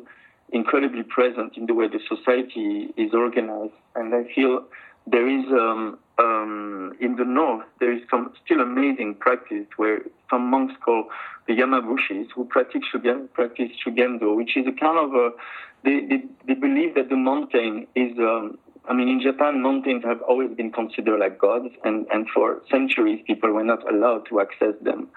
incredibly 0.51 1.03
present 1.03 1.55
in 1.55 1.67
the 1.67 1.73
way 1.73 1.87
the 1.87 2.01
society 2.13 2.93
is 2.97 3.13
organized, 3.13 3.73
and 3.95 4.13
I 4.13 4.25
feel 4.35 4.65
there 5.07 5.27
is 5.27 5.45
um, 5.51 5.97
um, 6.17 6.93
in 6.99 7.15
the 7.15 7.25
north 7.25 7.65
there 7.79 7.91
is 7.91 8.01
some 8.09 8.33
still 8.43 8.61
amazing 8.61 9.15
practice 9.15 9.65
where 9.77 10.01
some 10.29 10.49
monks 10.49 10.73
call 10.83 11.09
the 11.47 11.53
Yamabushis 11.53 12.27
who 12.35 12.45
practice 12.45 12.81
shugen, 12.93 13.31
practice 13.33 13.69
shugendo, 13.85 14.35
which 14.35 14.55
is 14.55 14.65
a 14.67 14.79
kind 14.79 14.97
of 14.97 15.13
a 15.13 15.31
they, 15.83 16.01
they, 16.09 16.23
they 16.47 16.53
believe 16.53 16.95
that 16.95 17.09
the 17.09 17.15
mountain 17.15 17.87
is 17.95 18.17
um, 18.19 18.57
I 18.89 18.93
mean, 18.93 19.07
in 19.07 19.21
Japan, 19.21 19.61
mountains 19.61 20.03
have 20.03 20.21
always 20.23 20.49
been 20.55 20.71
considered 20.71 21.19
like 21.19 21.37
gods, 21.37 21.69
and, 21.83 22.07
and 22.11 22.27
for 22.33 22.63
centuries, 22.71 23.21
people 23.27 23.51
were 23.51 23.63
not 23.63 23.87
allowed 23.87 24.25
to 24.29 24.41
access 24.41 24.73
them. 24.81 25.09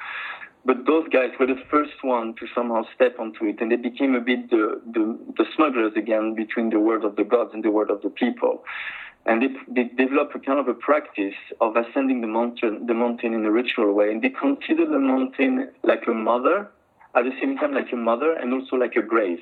But 0.64 0.84
those 0.86 1.08
guys 1.08 1.30
were 1.40 1.46
the 1.46 1.60
first 1.70 2.02
one 2.02 2.34
to 2.34 2.46
somehow 2.54 2.82
step 2.94 3.18
onto 3.18 3.46
it, 3.46 3.60
and 3.60 3.72
they 3.72 3.76
became 3.76 4.14
a 4.14 4.20
bit 4.20 4.50
the, 4.50 4.80
the, 4.92 5.18
the 5.36 5.44
smugglers 5.56 5.92
again 5.96 6.34
between 6.34 6.70
the 6.70 6.78
world 6.78 7.04
of 7.04 7.16
the 7.16 7.24
gods 7.24 7.50
and 7.54 7.64
the 7.64 7.70
world 7.70 7.90
of 7.90 8.02
the 8.02 8.10
people. 8.10 8.62
And 9.24 9.42
they, 9.42 9.48
they 9.68 9.88
developed 10.04 10.34
a 10.34 10.40
kind 10.40 10.58
of 10.58 10.68
a 10.68 10.74
practice 10.74 11.34
of 11.60 11.76
ascending 11.76 12.20
the 12.22 12.26
mountain, 12.26 12.86
the 12.86 12.94
mountain 12.94 13.34
in 13.34 13.44
a 13.44 13.52
ritual 13.52 13.92
way, 13.92 14.10
and 14.10 14.20
they 14.20 14.30
consider 14.30 14.84
the 14.84 14.98
mountain 14.98 15.70
like 15.84 16.02
a 16.08 16.12
mother, 16.12 16.68
at 17.14 17.24
the 17.24 17.32
same 17.40 17.56
time 17.56 17.72
like 17.72 17.92
a 17.92 17.96
mother, 17.96 18.32
and 18.32 18.52
also 18.52 18.76
like 18.76 18.96
a 18.96 19.02
grave. 19.02 19.38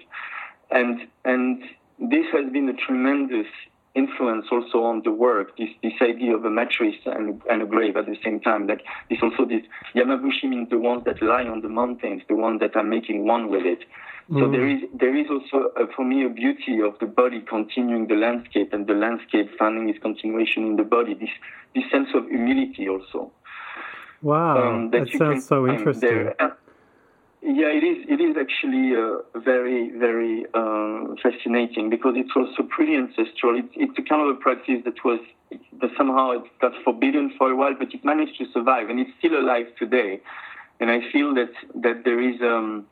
And 0.70 1.00
and 1.24 1.62
this 1.98 2.26
has 2.32 2.52
been 2.52 2.68
a 2.68 2.74
tremendous 2.74 3.46
influence 3.94 4.46
also 4.52 4.84
on 4.84 5.02
the 5.04 5.10
work, 5.10 5.56
this, 5.56 5.68
this 5.82 5.92
idea 6.00 6.36
of 6.36 6.44
a 6.44 6.50
mattress 6.50 6.94
and, 7.06 7.42
and 7.50 7.62
a 7.62 7.66
grave 7.66 7.96
at 7.96 8.06
the 8.06 8.16
same 8.24 8.40
time. 8.40 8.66
Like 8.66 8.82
this 9.08 9.18
also 9.22 9.44
this 9.44 9.62
Yamabushi 9.96 10.44
means 10.48 10.70
the 10.70 10.78
ones 10.78 11.04
that 11.06 11.20
lie 11.22 11.44
on 11.44 11.60
the 11.62 11.68
mountains, 11.68 12.22
the 12.28 12.36
ones 12.36 12.60
that 12.60 12.76
are 12.76 12.84
making 12.84 13.26
one 13.26 13.50
with 13.50 13.64
it. 13.64 13.80
So 14.28 14.46
mm. 14.46 14.52
there 14.52 14.68
is 14.68 14.80
there 14.94 15.16
is 15.16 15.26
also 15.28 15.72
uh, 15.76 15.86
for 15.96 16.04
me 16.04 16.24
a 16.24 16.28
beauty 16.28 16.80
of 16.86 16.96
the 17.00 17.06
body 17.06 17.40
continuing 17.40 18.06
the 18.06 18.14
landscape 18.14 18.72
and 18.72 18.86
the 18.86 18.94
landscape 18.94 19.50
finding 19.58 19.88
its 19.88 19.98
continuation 19.98 20.66
in 20.66 20.76
the 20.76 20.84
body. 20.84 21.14
This 21.14 21.30
this 21.74 21.84
sense 21.90 22.10
of 22.14 22.28
humility 22.28 22.88
also. 22.88 23.32
Wow, 24.22 24.74
um, 24.74 24.90
that, 24.90 25.08
that 25.10 25.18
sounds 25.18 25.46
so 25.46 25.66
interesting. 25.66 26.30
Yeah, 27.42 27.68
it 27.68 27.82
is. 27.82 28.04
It 28.06 28.20
is 28.20 28.36
actually 28.36 28.92
uh, 28.94 29.40
very, 29.40 29.90
very 29.96 30.44
uh, 30.52 31.14
fascinating 31.22 31.88
because 31.88 32.14
it's 32.16 32.30
also 32.36 32.62
pretty 32.68 32.94
ancestral. 32.94 33.58
It's, 33.58 33.72
it's 33.76 33.98
a 33.98 34.02
kind 34.02 34.20
of 34.20 34.36
a 34.36 34.38
practice 34.38 34.82
that 34.84 35.02
was 35.04 35.20
that 35.80 35.90
somehow 35.96 36.32
it 36.32 36.42
got 36.60 36.72
forbidden 36.84 37.32
for 37.38 37.50
a 37.50 37.56
while, 37.56 37.74
but 37.78 37.94
it 37.94 38.04
managed 38.04 38.36
to 38.38 38.44
survive, 38.52 38.90
and 38.90 39.00
it's 39.00 39.10
still 39.18 39.40
alive 39.40 39.66
today. 39.78 40.20
And 40.80 40.90
I 40.90 41.00
feel 41.10 41.34
that 41.34 41.52
that 41.76 42.04
there 42.04 42.20
is. 42.20 42.40
Um, 42.42 42.86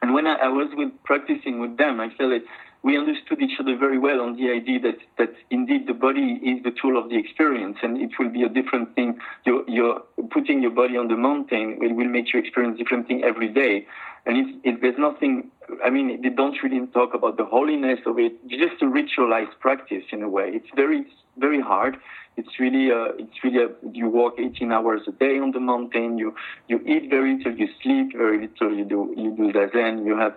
and 0.00 0.14
when 0.14 0.26
I, 0.26 0.36
I 0.36 0.48
was 0.48 0.68
with 0.74 0.90
practicing 1.04 1.60
with 1.60 1.76
them, 1.76 2.00
I 2.00 2.08
felt 2.16 2.30
that 2.30 2.44
we 2.82 2.98
understood 2.98 3.40
each 3.40 3.60
other 3.60 3.76
very 3.76 3.98
well 3.98 4.20
on 4.20 4.36
the 4.36 4.50
idea 4.50 4.80
that, 4.80 4.98
that 5.18 5.32
indeed 5.50 5.86
the 5.86 5.94
body 5.94 6.40
is 6.42 6.62
the 6.64 6.72
tool 6.72 6.98
of 6.98 7.08
the 7.10 7.16
experience 7.16 7.76
and 7.82 7.96
it 7.96 8.10
will 8.18 8.28
be 8.28 8.42
a 8.42 8.48
different 8.48 8.94
thing. 8.96 9.18
You're, 9.46 9.62
you're 9.68 10.02
putting 10.32 10.62
your 10.62 10.70
body 10.70 10.96
on 10.96 11.08
the 11.08 11.16
mountain, 11.16 11.78
it 11.80 11.94
will 11.94 12.08
make 12.08 12.32
you 12.32 12.40
experience 12.40 12.78
different 12.78 13.06
thing 13.08 13.22
every 13.24 13.48
day. 13.48 13.86
And 14.24 14.36
it's, 14.36 14.58
it, 14.64 14.80
there's 14.80 14.98
nothing, 14.98 15.50
I 15.84 15.90
mean, 15.90 16.22
they 16.22 16.28
don't 16.28 16.56
really 16.62 16.86
talk 16.88 17.14
about 17.14 17.36
the 17.36 17.44
holiness 17.44 17.98
of 18.06 18.18
it. 18.18 18.32
It's 18.48 18.70
just 18.70 18.82
a 18.82 18.86
ritualized 18.86 19.58
practice 19.60 20.04
in 20.12 20.22
a 20.22 20.28
way. 20.28 20.50
It's 20.52 20.68
very, 20.76 21.04
very 21.38 21.60
hard. 21.60 21.96
It's 22.36 22.60
really, 22.60 22.90
uh, 22.90 23.12
it's 23.18 23.44
really, 23.44 23.62
a, 23.64 23.68
you 23.92 24.08
walk 24.08 24.34
18 24.38 24.72
hours 24.72 25.02
a 25.06 25.12
day 25.12 25.38
on 25.38 25.50
the 25.50 25.60
mountain. 25.60 26.18
You, 26.18 26.34
you 26.68 26.78
eat 26.86 27.10
very 27.10 27.36
little, 27.36 27.52
you 27.52 27.68
sleep 27.82 28.16
very 28.16 28.46
little, 28.46 28.74
you 28.74 28.84
do, 28.84 29.12
you 29.16 29.34
do 29.36 29.52
zazen, 29.52 30.06
you 30.06 30.16
have, 30.16 30.34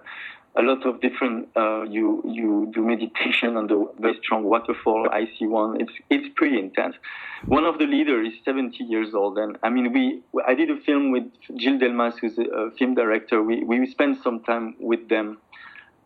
a 0.58 0.62
lot 0.62 0.86
of 0.86 1.02
different. 1.02 1.50
Uh, 1.56 1.84
you 1.84 2.22
you 2.26 2.72
do 2.74 2.82
meditation 2.82 3.58
on 3.58 3.68
the 3.68 3.92
very 4.00 4.18
strong 4.24 4.44
waterfall. 4.44 5.08
I 5.12 5.28
see 5.38 5.48
one. 5.48 5.82
It's 5.82 5.92
it's 6.10 6.30
pretty 6.36 6.60
intense. 6.60 6.96
One 7.46 7.66
of 7.66 7.78
the 7.78 7.86
leaders 7.86 8.34
is 8.34 8.40
70 8.44 8.84
years 8.84 9.14
old, 9.14 9.38
and 9.38 9.58
I 9.64 9.70
mean 9.70 9.92
we. 9.92 10.22
I 10.48 10.56
did 10.56 10.70
a 10.70 10.78
film 10.78 11.12
with 11.12 11.26
Gilles 11.58 11.80
Delmas, 11.80 12.18
who's 12.20 12.38
a 12.38 12.72
film 12.78 12.96
director. 12.96 13.44
We 13.44 13.64
we 13.64 13.86
spent 13.86 14.24
some 14.24 14.40
time 14.42 14.76
with 14.80 15.10
them, 15.10 15.40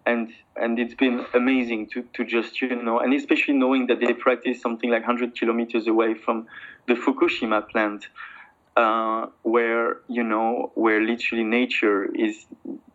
and 0.05 0.33
and 0.55 0.79
it's 0.79 0.95
been 0.95 1.25
amazing 1.33 1.89
to 1.91 2.03
to 2.13 2.25
just 2.25 2.61
you 2.61 2.75
know, 2.75 2.99
and 2.99 3.13
especially 3.13 3.53
knowing 3.53 3.87
that 3.87 3.99
they 3.99 4.13
practice 4.13 4.59
something 4.61 4.89
like 4.89 5.03
100 5.03 5.37
kilometers 5.37 5.87
away 5.87 6.15
from 6.15 6.47
the 6.87 6.95
Fukushima 6.95 7.67
plant. 7.69 8.07
Uh, 8.79 9.27
where 9.43 9.85
you 10.07 10.23
know 10.23 10.71
where 10.75 11.01
literally 11.01 11.43
nature 11.43 11.99
is 12.15 12.45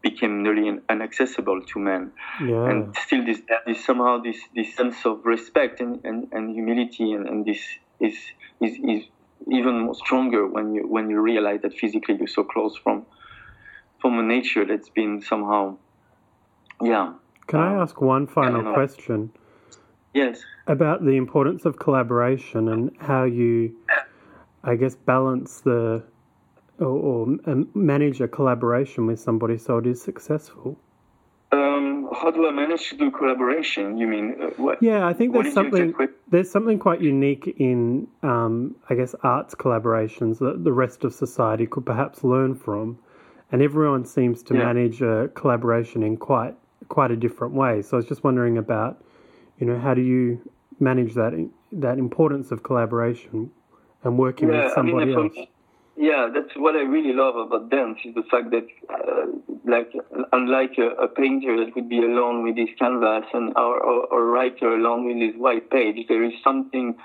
became 0.01 0.43
nearly 0.43 0.67
inaccessible 0.89 1.61
to 1.71 1.79
men 1.79 2.11
yeah. 2.41 2.71
and 2.71 2.97
still 3.05 3.23
this, 3.29 3.41
this 3.67 3.85
somehow 3.85 4.15
this 4.27 4.39
this 4.55 4.75
sense 4.75 5.05
of 5.05 5.15
respect 5.27 5.81
and, 5.85 5.93
and, 6.09 6.19
and 6.33 6.55
humility 6.55 7.13
and, 7.13 7.29
and 7.29 7.45
this 7.45 7.63
is, 8.01 8.17
is 8.63 8.75
is 8.93 9.03
even 9.59 9.81
more 9.81 9.95
stronger 9.95 10.47
when 10.47 10.75
you 10.75 10.83
when 10.95 11.11
you 11.11 11.21
realize 11.21 11.61
that 11.61 11.75
physically 11.75 12.15
you're 12.17 12.35
so 12.41 12.45
close 12.45 12.75
from 12.83 13.05
from 14.01 14.19
a 14.19 14.23
nature 14.23 14.65
that's 14.65 14.89
been 14.89 15.21
somehow 15.21 15.77
yeah. 16.83 17.13
Can 17.47 17.61
um, 17.61 17.69
i 17.69 17.83
ask 17.83 18.01
one 18.01 18.27
final 18.27 18.73
question? 18.73 19.31
Yes. 20.15 20.41
About 20.67 21.05
the 21.05 21.17
importance 21.17 21.65
of 21.65 21.79
collaboration 21.79 22.69
and 22.69 22.91
how 23.01 23.25
you 23.25 23.77
I 24.65 24.77
guess, 24.77 24.95
balance 24.95 25.61
the 25.61 26.03
or, 26.79 26.87
or 26.87 27.27
manage 27.75 28.21
a 28.21 28.29
collaboration 28.29 29.07
with 29.07 29.21
somebody 29.21 29.59
so 29.59 29.79
it 29.79 29.87
is 29.87 30.03
successful? 30.03 30.79
Um, 31.53 32.09
how 32.13 32.31
do 32.31 32.49
I 32.49 32.51
manage 32.51 32.91
to 32.91 32.97
do 32.97 33.11
collaboration? 33.11 33.97
You 33.97 34.07
mean 34.09 34.35
uh, 34.43 34.47
what? 34.57 34.83
Yeah, 34.83 35.07
I 35.07 35.13
think 35.13 35.33
there's 35.35 35.53
something 35.53 35.95
there's 36.29 36.51
something 36.51 36.79
quite 36.79 37.01
unique 37.01 37.55
in 37.59 38.09
um, 38.23 38.75
I 38.91 38.95
guess 38.95 39.15
arts 39.23 39.55
collaborations 39.55 40.39
that 40.39 40.65
the 40.65 40.73
rest 40.73 41.05
of 41.05 41.15
society 41.15 41.67
could 41.67 41.87
perhaps 41.87 42.25
learn 42.25 42.55
from, 42.55 42.99
and 43.53 43.63
everyone 43.63 44.05
seems 44.05 44.43
to 44.45 44.55
yeah. 44.55 44.65
manage 44.65 45.01
a 45.01 45.31
collaboration 45.35 46.03
in 46.03 46.17
quite 46.17 46.55
quite 46.89 47.11
a 47.11 47.17
different 47.17 47.55
way. 47.55 47.83
So 47.83 47.97
I 47.97 47.99
was 47.99 48.07
just 48.07 48.25
wondering 48.25 48.59
about, 48.59 49.03
you 49.59 49.67
know, 49.67 49.79
how 49.79 49.95
do 49.95 50.03
you 50.03 50.41
manage 50.81 51.15
that 51.15 51.33
that 51.73 51.99
importance 51.99 52.51
of 52.51 52.65
collaboration 52.65 53.51
and 54.05 54.19
working 54.19 54.49
yeah, 54.51 54.65
with 54.65 54.75
somebody 54.75 55.13
I 55.13 55.17
mean, 55.17 55.31
else. 55.37 55.49
Yeah, 55.97 56.29
that's 56.35 56.55
what 56.57 56.75
I 56.75 56.81
really 56.81 57.13
love 57.13 57.37
about 57.37 57.71
dance 57.71 57.99
is 58.05 58.15
the 58.15 58.25
fact 58.25 58.51
that, 58.51 58.67
uh, 58.91 59.27
like, 59.65 59.93
unlike 60.33 60.77
a, 60.79 60.89
a, 61.05 61.09
painter 61.09 61.65
that 61.65 61.75
would 61.77 61.89
be 61.89 61.99
alone 61.99 62.43
with 62.43 62.57
his 62.57 62.71
canvas 62.79 63.27
and 63.33 63.57
or, 63.57 63.79
or, 63.81 64.07
or 64.07 64.23
a 64.23 64.27
writer 64.27 64.75
alone 64.75 65.07
with 65.07 65.17
his 65.17 65.41
white 65.41 65.71
page, 65.71 66.07
there 66.09 66.25
is 66.25 66.33
something 66.43 66.97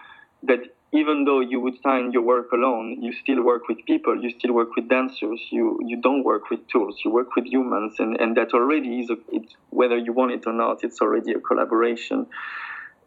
that 0.42 0.62
even 0.92 1.26
though 1.26 1.40
you 1.40 1.62
would 1.62 1.76
sign 1.84 2.12
your 2.12 2.24
work 2.24 2.52
alone, 2.52 2.98
you 3.00 3.14
still 3.14 3.44
work 3.44 3.68
with 3.68 3.78
people, 3.86 4.20
you 4.24 4.32
still 4.40 4.54
work 4.54 4.76
with 4.76 4.90
dancers, 4.90 5.40
you, 5.52 5.80
you 5.86 6.02
don't 6.02 6.24
work 6.24 6.50
with 6.50 6.68
tools, 6.68 7.00
you 7.06 7.12
work 7.12 7.36
with 7.36 7.46
humans, 7.46 7.94
and, 8.00 8.20
and 8.20 8.36
that 8.38 8.54
already 8.56 9.02
is, 9.02 9.12
a, 9.12 9.18
it's, 9.32 9.54
whether 9.70 9.98
you 9.98 10.12
want 10.14 10.32
it 10.32 10.48
or 10.48 10.54
not, 10.54 10.84
it's 10.84 11.00
already 11.00 11.34
a 11.34 11.40
collaboration 11.40 12.26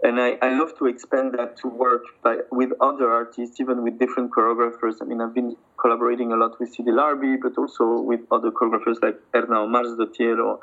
and 0.03 0.21
I, 0.21 0.37
I 0.43 0.59
love 0.59 0.77
to 0.79 0.87
expand 0.87 1.35
that 1.39 1.57
to 1.59 1.69
work 1.69 2.03
by, 2.23 2.39
with 2.51 2.71
other 2.81 3.11
artists, 3.11 3.61
even 3.61 3.85
with 3.85 3.99
different 3.99 4.33
choreographers. 4.33 4.97
I 5.01 5.05
mean, 5.05 5.21
I've 5.21 5.35
been 5.35 5.57
collaborating 5.81 6.33
a 6.33 6.37
lot 6.37 6.59
with 6.59 6.75
Sidi 6.75 6.91
Larbi, 6.91 7.37
but 7.41 7.57
also 7.57 8.01
with 8.01 8.21
other 8.33 8.51
choreographers 8.51 8.97
like 9.01 9.17
Erna 9.33 9.59
Omarsdottir 9.67 10.39
or, 10.45 10.59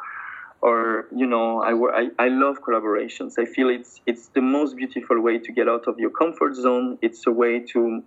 or 0.61 1.07
you 1.15 1.25
know, 1.25 1.61
I, 1.61 1.71
I, 2.01 2.25
I 2.25 2.27
love 2.27 2.57
collaborations. 2.61 3.35
I 3.39 3.45
feel 3.45 3.69
it's 3.69 4.01
it's 4.05 4.27
the 4.29 4.41
most 4.41 4.75
beautiful 4.75 5.21
way 5.21 5.39
to 5.39 5.51
get 5.53 5.69
out 5.69 5.87
of 5.87 5.97
your 5.99 6.09
comfort 6.09 6.55
zone. 6.55 6.97
It's 7.01 7.25
a 7.25 7.31
way 7.31 7.61
to 7.71 8.03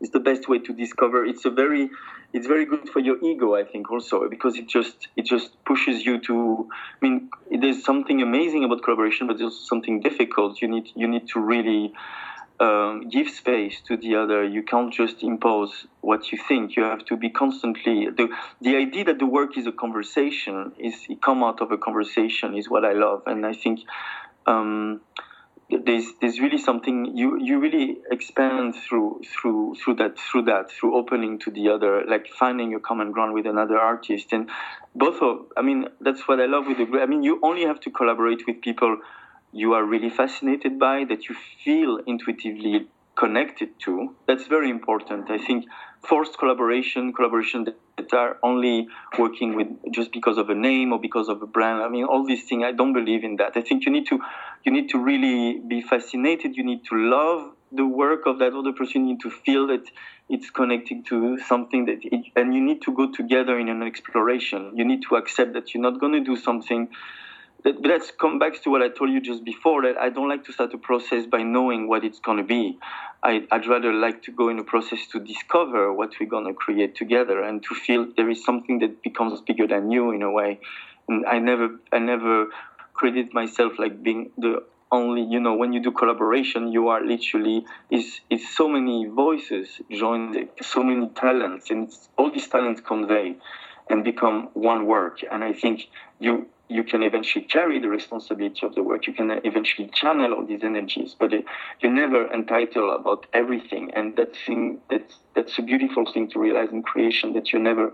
it's 0.00 0.10
the 0.10 0.20
best 0.20 0.48
way 0.48 0.58
to 0.60 0.72
discover. 0.72 1.24
It's 1.24 1.44
a 1.44 1.50
very, 1.50 1.90
it's 2.32 2.46
very 2.46 2.64
good 2.64 2.88
for 2.88 3.00
your 3.00 3.18
ego, 3.22 3.54
I 3.54 3.64
think, 3.64 3.90
also 3.90 4.28
because 4.28 4.56
it 4.56 4.68
just 4.68 5.08
it 5.16 5.24
just 5.24 5.62
pushes 5.64 6.04
you 6.06 6.20
to. 6.20 6.68
I 6.70 7.06
mean, 7.06 7.30
there's 7.60 7.84
something 7.84 8.22
amazing 8.22 8.64
about 8.64 8.82
collaboration, 8.82 9.26
but 9.26 9.38
there's 9.38 9.58
something 9.68 10.00
difficult. 10.00 10.62
You 10.62 10.68
need 10.68 10.90
you 10.94 11.08
need 11.08 11.28
to 11.28 11.40
really 11.40 11.92
um, 12.60 13.08
give 13.08 13.28
space 13.28 13.80
to 13.88 13.96
the 13.96 14.16
other. 14.16 14.44
You 14.44 14.62
can't 14.62 14.92
just 14.92 15.22
impose 15.22 15.86
what 16.00 16.30
you 16.30 16.38
think. 16.48 16.76
You 16.76 16.84
have 16.84 17.04
to 17.06 17.16
be 17.16 17.30
constantly 17.30 18.08
the 18.08 18.28
the 18.60 18.76
idea 18.76 19.04
that 19.04 19.18
the 19.18 19.26
work 19.26 19.58
is 19.58 19.66
a 19.66 19.72
conversation 19.72 20.72
is 20.78 20.94
it 21.08 21.20
come 21.20 21.42
out 21.42 21.60
of 21.60 21.72
a 21.72 21.78
conversation 21.78 22.56
is 22.56 22.68
what 22.68 22.84
I 22.84 22.92
love, 22.92 23.22
and 23.26 23.44
I 23.44 23.52
think. 23.52 23.80
Um, 24.46 25.02
there's 25.70 26.06
there's 26.20 26.40
really 26.40 26.56
something 26.56 27.16
you 27.16 27.38
you 27.38 27.58
really 27.58 27.98
expand 28.10 28.74
through 28.74 29.20
through 29.26 29.74
through 29.74 29.94
that 29.94 30.18
through 30.18 30.42
that 30.42 30.70
through 30.70 30.96
opening 30.96 31.38
to 31.38 31.50
the 31.50 31.68
other 31.68 32.04
like 32.08 32.26
finding 32.26 32.74
a 32.74 32.80
common 32.80 33.12
ground 33.12 33.34
with 33.34 33.46
another 33.46 33.78
artist. 33.78 34.32
And 34.32 34.48
both 34.94 35.20
of 35.20 35.46
i 35.56 35.62
mean 35.62 35.88
that's 36.00 36.26
what 36.26 36.40
i 36.40 36.46
love 36.46 36.66
with 36.66 36.78
the 36.78 36.86
group. 36.86 37.02
I 37.02 37.06
mean 37.06 37.22
you 37.22 37.38
only 37.42 37.64
have 37.64 37.80
to 37.80 37.90
collaborate 37.90 38.46
with 38.46 38.62
people 38.62 38.98
you 39.52 39.74
are 39.74 39.84
really 39.84 40.10
fascinated 40.10 40.78
by 40.78 41.04
that 41.04 41.28
you 41.28 41.36
feel 41.64 41.98
intuitively 42.06 42.86
connected 43.16 43.70
to. 43.80 44.14
That's 44.26 44.46
very 44.46 44.70
important. 44.70 45.30
I 45.30 45.38
think 45.38 45.64
forced 46.06 46.38
collaboration 46.38 47.12
collaboration 47.12 47.64
that 47.64 48.12
are 48.12 48.38
only 48.42 48.88
working 49.18 49.54
with 49.56 49.68
just 49.92 50.12
because 50.12 50.38
of 50.38 50.48
a 50.50 50.54
name 50.54 50.92
or 50.92 51.00
because 51.00 51.28
of 51.28 51.42
a 51.42 51.46
brand. 51.46 51.82
I 51.82 51.88
mean, 51.88 52.04
all 52.04 52.24
these 52.24 52.44
things. 52.44 52.64
I 52.64 52.72
don't 52.72 52.92
believe 52.92 53.24
in 53.24 53.36
that. 53.36 53.56
I 53.56 53.62
think 53.62 53.84
you 53.84 53.92
need 53.92 54.06
to 54.08 54.18
you 54.64 54.72
need 54.72 54.88
to 54.90 54.98
really 54.98 55.60
be 55.60 55.82
fascinated. 55.82 56.56
You 56.56 56.64
need 56.64 56.84
to 56.86 56.96
love 56.96 57.52
the 57.72 57.86
work 57.86 58.26
of 58.26 58.38
that 58.38 58.52
other 58.54 58.72
person. 58.72 59.06
You 59.06 59.14
need 59.14 59.20
to 59.20 59.30
feel 59.30 59.66
that 59.68 59.84
it's 60.28 60.50
connecting 60.50 61.04
to 61.04 61.38
something 61.38 61.86
that, 61.86 61.98
it, 62.02 62.26
and 62.36 62.54
you 62.54 62.60
need 62.60 62.82
to 62.82 62.94
go 62.94 63.10
together 63.12 63.58
in 63.58 63.68
an 63.68 63.82
exploration. 63.82 64.72
You 64.74 64.84
need 64.84 65.02
to 65.08 65.16
accept 65.16 65.52
that 65.54 65.74
you're 65.74 65.82
not 65.82 66.00
going 66.00 66.12
to 66.12 66.20
do 66.20 66.36
something. 66.36 66.88
Let's 67.64 68.12
come 68.12 68.38
back 68.38 68.62
to 68.62 68.70
what 68.70 68.82
I 68.82 68.88
told 68.88 69.10
you 69.10 69.20
just 69.20 69.44
before. 69.44 69.82
That 69.82 69.96
I 69.98 70.10
don't 70.10 70.28
like 70.28 70.44
to 70.44 70.52
start 70.52 70.72
a 70.74 70.78
process 70.78 71.26
by 71.26 71.42
knowing 71.42 71.88
what 71.88 72.04
it's 72.04 72.20
going 72.20 72.38
to 72.38 72.44
be. 72.44 72.78
I, 73.22 73.46
would 73.50 73.66
rather 73.66 73.92
like 73.92 74.22
to 74.24 74.32
go 74.32 74.48
in 74.48 74.60
a 74.60 74.64
process 74.64 75.06
to 75.08 75.18
discover 75.18 75.92
what 75.92 76.12
we're 76.20 76.28
going 76.28 76.46
to 76.46 76.54
create 76.54 76.94
together 76.94 77.42
and 77.42 77.60
to 77.64 77.74
feel 77.74 78.06
there 78.16 78.30
is 78.30 78.44
something 78.44 78.78
that 78.78 79.02
becomes 79.02 79.40
bigger 79.40 79.66
than 79.66 79.90
you 79.90 80.12
in 80.12 80.22
a 80.22 80.30
way. 80.30 80.60
And 81.08 81.26
I 81.26 81.40
never, 81.40 81.80
I 81.90 81.98
never 81.98 82.46
credit 82.94 83.34
myself 83.34 83.72
like 83.78 84.02
being 84.02 84.30
the 84.38 84.62
only 84.90 85.22
you 85.22 85.38
know 85.38 85.54
when 85.54 85.72
you 85.72 85.80
do 85.82 85.92
collaboration 85.92 86.72
you 86.72 86.88
are 86.88 87.04
literally 87.04 87.64
is 87.90 88.20
is 88.30 88.42
so 88.56 88.66
many 88.66 89.06
voices 89.06 89.80
joined 89.90 90.48
so 90.62 90.82
many 90.82 91.06
talents 91.10 91.70
and 91.70 91.92
all 92.16 92.30
these 92.30 92.48
talents 92.48 92.80
convey 92.80 93.36
and 93.90 94.02
become 94.02 94.48
one 94.54 94.86
work 94.86 95.20
and 95.30 95.44
i 95.44 95.52
think 95.52 95.88
you 96.18 96.46
you 96.68 96.84
can 96.84 97.02
eventually 97.02 97.44
carry 97.44 97.80
the 97.80 97.88
responsibility 97.88 98.64
of 98.66 98.74
the 98.74 98.82
work. 98.82 99.06
You 99.06 99.14
can 99.14 99.30
eventually 99.44 99.88
channel 99.88 100.34
all 100.34 100.46
these 100.46 100.62
energies 100.62 101.16
but 101.18 101.32
it, 101.32 101.44
you're 101.80 101.92
never 101.92 102.32
entitled 102.32 103.00
about 103.00 103.26
everything. 103.32 103.90
And 103.94 104.16
that 104.16 104.34
thing 104.46 104.80
that's 104.90 105.14
that's 105.34 105.58
a 105.58 105.62
beautiful 105.62 106.10
thing 106.12 106.30
to 106.30 106.38
realize 106.38 106.70
in 106.70 106.82
creation 106.82 107.32
that 107.34 107.52
you're 107.52 107.62
never 107.62 107.92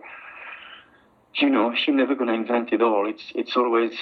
you 1.37 1.51
know 1.51 1.73
you're 1.87 1.97
never 1.97 2.15
going 2.15 2.29
to 2.29 2.35
invent 2.35 2.73
it 2.73 2.83
all. 2.83 3.09
It's 3.09 3.33
it's 3.35 3.57
always 3.57 3.93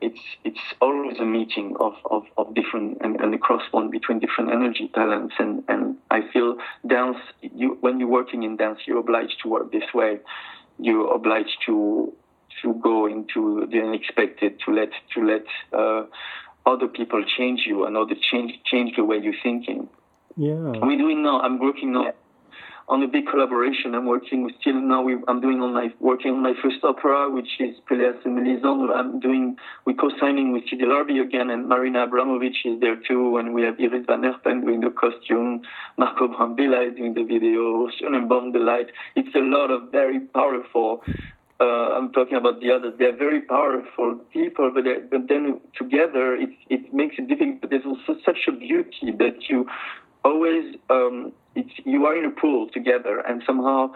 it's 0.00 0.20
it's 0.44 0.60
always 0.80 1.18
a 1.18 1.24
meeting 1.24 1.76
of, 1.78 1.94
of, 2.10 2.24
of 2.36 2.54
different 2.54 2.98
and, 3.00 3.20
and 3.20 3.32
the 3.32 3.38
cross 3.38 3.62
bond 3.72 3.90
between 3.90 4.18
different 4.18 4.50
energy 4.50 4.90
talents. 4.94 5.34
And, 5.38 5.62
and 5.68 5.96
I 6.10 6.22
feel 6.32 6.56
dance 6.86 7.18
you 7.42 7.76
when 7.80 8.00
you're 8.00 8.08
working 8.08 8.42
in 8.44 8.56
dance 8.56 8.80
you're 8.86 8.98
obliged 8.98 9.40
to 9.42 9.48
work 9.48 9.72
this 9.72 9.92
way. 9.94 10.20
You're 10.78 11.12
obliged 11.14 11.58
to 11.66 12.14
to 12.62 12.74
go 12.74 13.06
into 13.06 13.66
the 13.70 13.80
unexpected, 13.80 14.60
to 14.66 14.72
let 14.72 14.90
to 15.14 15.24
let 15.24 15.44
uh, 15.72 16.06
other 16.66 16.88
people 16.88 17.24
change 17.36 17.62
you 17.66 17.84
and 17.84 17.96
other 17.96 18.14
change 18.30 18.52
change 18.64 18.96
the 18.96 19.04
way 19.04 19.18
you're 19.22 19.42
thinking. 19.42 19.88
Yeah. 20.36 20.54
We're 20.54 20.98
doing 20.98 21.22
now 21.22 21.40
I'm 21.40 21.58
working 21.58 21.92
now 21.92 22.12
on 22.90 23.04
a 23.04 23.06
big 23.06 23.24
collaboration. 23.30 23.94
I'm 23.94 24.06
working 24.06 24.42
with 24.44 24.54
still 24.60 24.74
now. 24.74 25.00
We, 25.02 25.16
I'm 25.28 25.40
doing 25.40 25.60
on 25.62 25.72
my 25.72 25.88
working 26.00 26.32
on 26.32 26.42
my 26.42 26.54
first 26.60 26.82
opera, 26.82 27.30
which 27.30 27.48
is 27.60 27.76
Pelléas 27.88 28.18
and 28.24 28.36
Mélisande. 28.36 28.90
I'm 28.92 29.20
doing 29.20 29.56
we 29.86 29.94
co-signing 29.94 30.52
with 30.52 30.64
Sidi 30.68 30.84
Larbi 30.84 31.22
again, 31.22 31.50
and 31.50 31.68
Marina 31.68 32.06
Abramovic 32.08 32.58
is 32.64 32.80
there 32.80 32.96
too, 33.08 33.36
and 33.38 33.54
we 33.54 33.62
have 33.62 33.76
Iris 33.78 34.04
van 34.06 34.22
Herpen 34.22 34.62
doing 34.62 34.80
the 34.80 34.90
costume, 34.90 35.62
Marco 35.96 36.26
Brambilla 36.26 36.90
is 36.90 36.96
doing 36.96 37.14
the 37.14 37.22
video, 37.22 37.88
Schönebaum 37.94 38.52
the 38.52 38.58
light. 38.58 38.88
It's 39.14 39.34
a 39.36 39.38
lot 39.38 39.70
of 39.70 39.92
very 39.92 40.20
powerful. 40.20 41.02
Uh, 41.60 41.94
I'm 41.96 42.10
talking 42.12 42.36
about 42.38 42.60
the 42.60 42.72
others. 42.72 42.94
They're 42.98 43.16
very 43.16 43.42
powerful 43.42 44.18
people, 44.32 44.70
but, 44.74 44.84
but 45.10 45.28
then 45.28 45.60
together 45.76 46.34
it, 46.34 46.50
it 46.70 46.94
makes 46.94 47.16
it 47.18 47.28
difficult. 47.28 47.60
But 47.60 47.70
there's 47.70 47.84
also 47.84 48.18
such 48.24 48.48
a 48.48 48.52
beauty 48.52 49.12
that 49.18 49.48
you 49.48 49.66
always 50.24 50.76
um, 50.88 51.32
you 51.84 52.06
are 52.06 52.16
in 52.16 52.24
a 52.24 52.30
pool 52.30 52.68
together, 52.72 53.20
and 53.20 53.42
somehow 53.46 53.92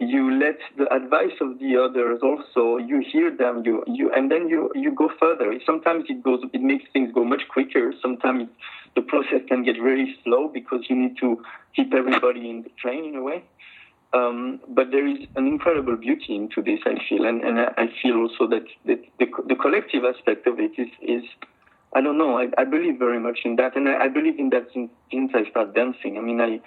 you 0.00 0.38
let 0.38 0.58
the 0.76 0.92
advice 0.92 1.36
of 1.40 1.58
the 1.60 1.76
others 1.76 2.18
also 2.22 2.78
you 2.78 3.02
hear 3.12 3.30
them 3.30 3.62
you 3.64 3.84
you 3.86 4.10
and 4.12 4.30
then 4.30 4.48
you 4.48 4.70
you 4.74 4.92
go 4.92 5.08
further 5.20 5.54
sometimes 5.64 6.04
it 6.08 6.22
goes 6.22 6.40
it 6.52 6.60
makes 6.60 6.84
things 6.92 7.12
go 7.14 7.24
much 7.24 7.42
quicker 7.48 7.92
sometimes 8.02 8.48
the 8.96 9.02
process 9.02 9.40
can 9.48 9.62
get 9.62 9.76
very 9.76 10.16
slow 10.24 10.48
because 10.48 10.80
you 10.88 10.96
need 10.96 11.16
to 11.18 11.40
keep 11.76 11.94
everybody 11.94 12.50
in 12.50 12.62
the 12.62 12.70
train 12.80 13.04
in 13.04 13.14
a 13.14 13.22
way 13.22 13.44
um, 14.14 14.60
but 14.68 14.90
there 14.90 15.06
is 15.06 15.18
an 15.36 15.46
incredible 15.46 15.96
beauty 15.96 16.34
into 16.36 16.62
this 16.62 16.80
i 16.86 16.94
feel 17.08 17.24
and, 17.24 17.42
and 17.42 17.58
i 17.58 17.86
feel 18.02 18.16
also 18.16 18.46
that, 18.48 18.64
the, 18.84 18.96
the 19.18 19.54
collective 19.56 20.04
aspect 20.04 20.46
of 20.46 20.58
it 20.58 20.72
is 20.78 20.88
is 21.02 21.24
I 21.94 22.00
don't 22.00 22.18
know. 22.18 22.38
I, 22.38 22.48
I 22.58 22.64
believe 22.64 22.98
very 22.98 23.20
much 23.20 23.40
in 23.44 23.56
that, 23.56 23.76
and 23.76 23.88
I, 23.88 24.04
I 24.04 24.08
believe 24.08 24.38
in 24.38 24.50
that 24.50 24.66
since, 24.74 24.90
since 25.12 25.30
I 25.32 25.48
started 25.48 25.74
dancing. 25.74 26.18
I 26.18 26.20
mean, 26.20 26.40
I, 26.40 26.60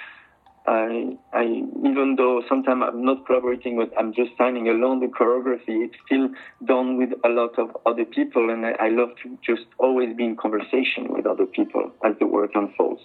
I, 0.67 1.17
I, 1.33 1.43
even 1.43 2.15
though 2.17 2.43
sometimes 2.47 2.83
I'm 2.87 3.03
not 3.03 3.25
collaborating 3.25 3.75
with, 3.75 3.89
I'm 3.97 4.13
just 4.13 4.31
signing 4.37 4.69
alone 4.69 5.01
the 5.01 5.07
choreography. 5.07 5.83
It's 5.85 5.95
still 6.05 6.29
done 6.65 6.97
with 6.97 7.09
a 7.25 7.29
lot 7.29 7.59
of 7.59 7.75
other 7.85 8.05
people, 8.05 8.49
and 8.49 8.65
I, 8.65 8.71
I 8.79 8.89
love 8.89 9.09
to 9.23 9.37
just 9.45 9.67
always 9.79 10.15
be 10.15 10.23
in 10.23 10.37
conversation 10.37 11.07
with 11.09 11.25
other 11.25 11.45
people 11.45 11.91
as 12.05 12.13
the 12.19 12.27
work 12.27 12.51
unfolds. 12.55 13.01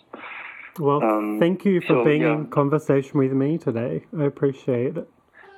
Well, 0.79 1.03
um, 1.03 1.39
thank 1.39 1.65
you 1.65 1.81
for 1.81 1.89
so, 1.89 2.05
being 2.05 2.23
yeah. 2.23 2.35
in 2.35 2.47
conversation 2.47 3.19
with 3.19 3.33
me 3.33 3.59
today. 3.59 4.05
I 4.19 4.25
appreciate 4.25 4.97
it. 4.97 5.09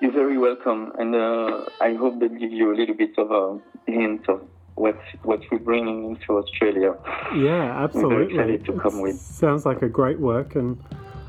You're 0.00 0.12
very 0.12 0.37
welcome, 0.37 0.92
and 0.98 1.14
uh, 1.14 1.64
I 1.81 1.94
hope 1.94 2.18
that 2.20 2.38
gives 2.38 2.53
you 2.53 2.74
a 2.74 2.77
little 2.77 2.96
bit 2.96 3.16
of 3.16 3.31
a 3.31 3.61
hint 3.90 4.29
of 4.29 4.42
what 4.74 4.98
what 5.22 5.40
we're 5.50 5.59
bringing 5.59 6.05
into 6.05 6.37
Australia. 6.37 6.96
Yeah, 7.35 7.85
absolutely. 7.85 8.37
We're 8.37 8.59
to 8.59 8.72
come 8.81 9.00
with. 9.00 9.16
Sounds 9.16 9.64
like 9.64 9.83
a 9.83 9.88
great 9.88 10.18
work, 10.18 10.57
and 10.57 10.83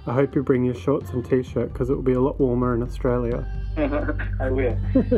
I 0.07 0.13
hope 0.13 0.35
you 0.35 0.41
bring 0.41 0.65
your 0.65 0.75
shorts 0.75 1.11
and 1.11 1.23
t-shirt 1.23 1.71
because 1.73 1.89
it 1.89 1.95
will 1.95 2.01
be 2.01 2.13
a 2.13 2.21
lot 2.21 2.39
warmer 2.39 2.73
in 2.73 2.81
Australia. 2.81 3.45
I 3.77 4.49
will. 4.49 4.77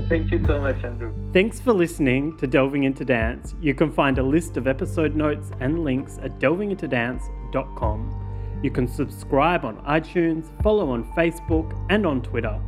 Thank 0.09 0.31
you 0.31 0.43
so 0.45 0.59
much, 0.59 0.83
Andrew. 0.83 1.13
Thanks 1.31 1.59
for 1.59 1.73
listening 1.73 2.35
to 2.37 2.47
Delving 2.47 2.83
into 2.83 3.05
Dance. 3.05 3.55
You 3.61 3.73
can 3.73 3.91
find 3.91 4.17
a 4.17 4.23
list 4.23 4.57
of 4.57 4.67
episode 4.67 5.15
notes 5.15 5.51
and 5.59 5.83
links 5.83 6.17
at 6.21 6.39
delvingintodance.com. 6.39 8.26
You 8.63 8.71
can 8.71 8.87
subscribe 8.87 9.65
on 9.65 9.77
iTunes, 9.85 10.45
follow 10.63 10.89
on 10.89 11.11
Facebook, 11.13 11.77
and 11.89 12.05
on 12.05 12.21
Twitter. 12.21 12.59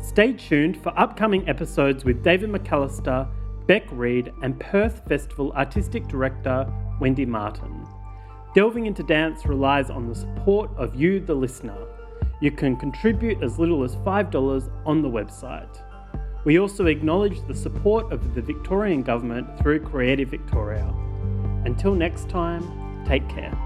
Stay 0.00 0.32
tuned 0.32 0.82
for 0.82 0.98
upcoming 0.98 1.48
episodes 1.48 2.04
with 2.04 2.22
David 2.22 2.50
McAllister 2.50 3.28
Beck 3.66 3.86
Reed, 3.92 4.32
and 4.42 4.58
Perth 4.58 5.02
Festival 5.08 5.52
Artistic 5.52 6.08
Director 6.08 6.66
Wendy 7.00 7.26
Martin. 7.26 7.86
Delving 8.54 8.86
into 8.86 9.02
Dance 9.02 9.46
relies 9.46 9.90
on 9.90 10.08
the 10.08 10.14
support 10.14 10.70
of 10.76 10.94
you, 10.94 11.20
the 11.20 11.34
listener. 11.34 11.86
You 12.40 12.50
can 12.50 12.76
contribute 12.76 13.42
as 13.42 13.58
little 13.58 13.82
as 13.84 13.96
$5 13.96 14.70
on 14.84 15.00
the 15.00 15.08
website. 15.08 15.82
We 16.44 16.58
also 16.58 16.86
acknowledge 16.86 17.40
the 17.46 17.54
support 17.54 18.12
of 18.12 18.34
the 18.34 18.42
Victorian 18.42 19.02
Government 19.02 19.58
through 19.60 19.80
Creative 19.80 20.28
Victoria. 20.28 20.92
Until 21.64 21.94
next 21.94 22.28
time, 22.28 23.04
take 23.06 23.26
care. 23.28 23.56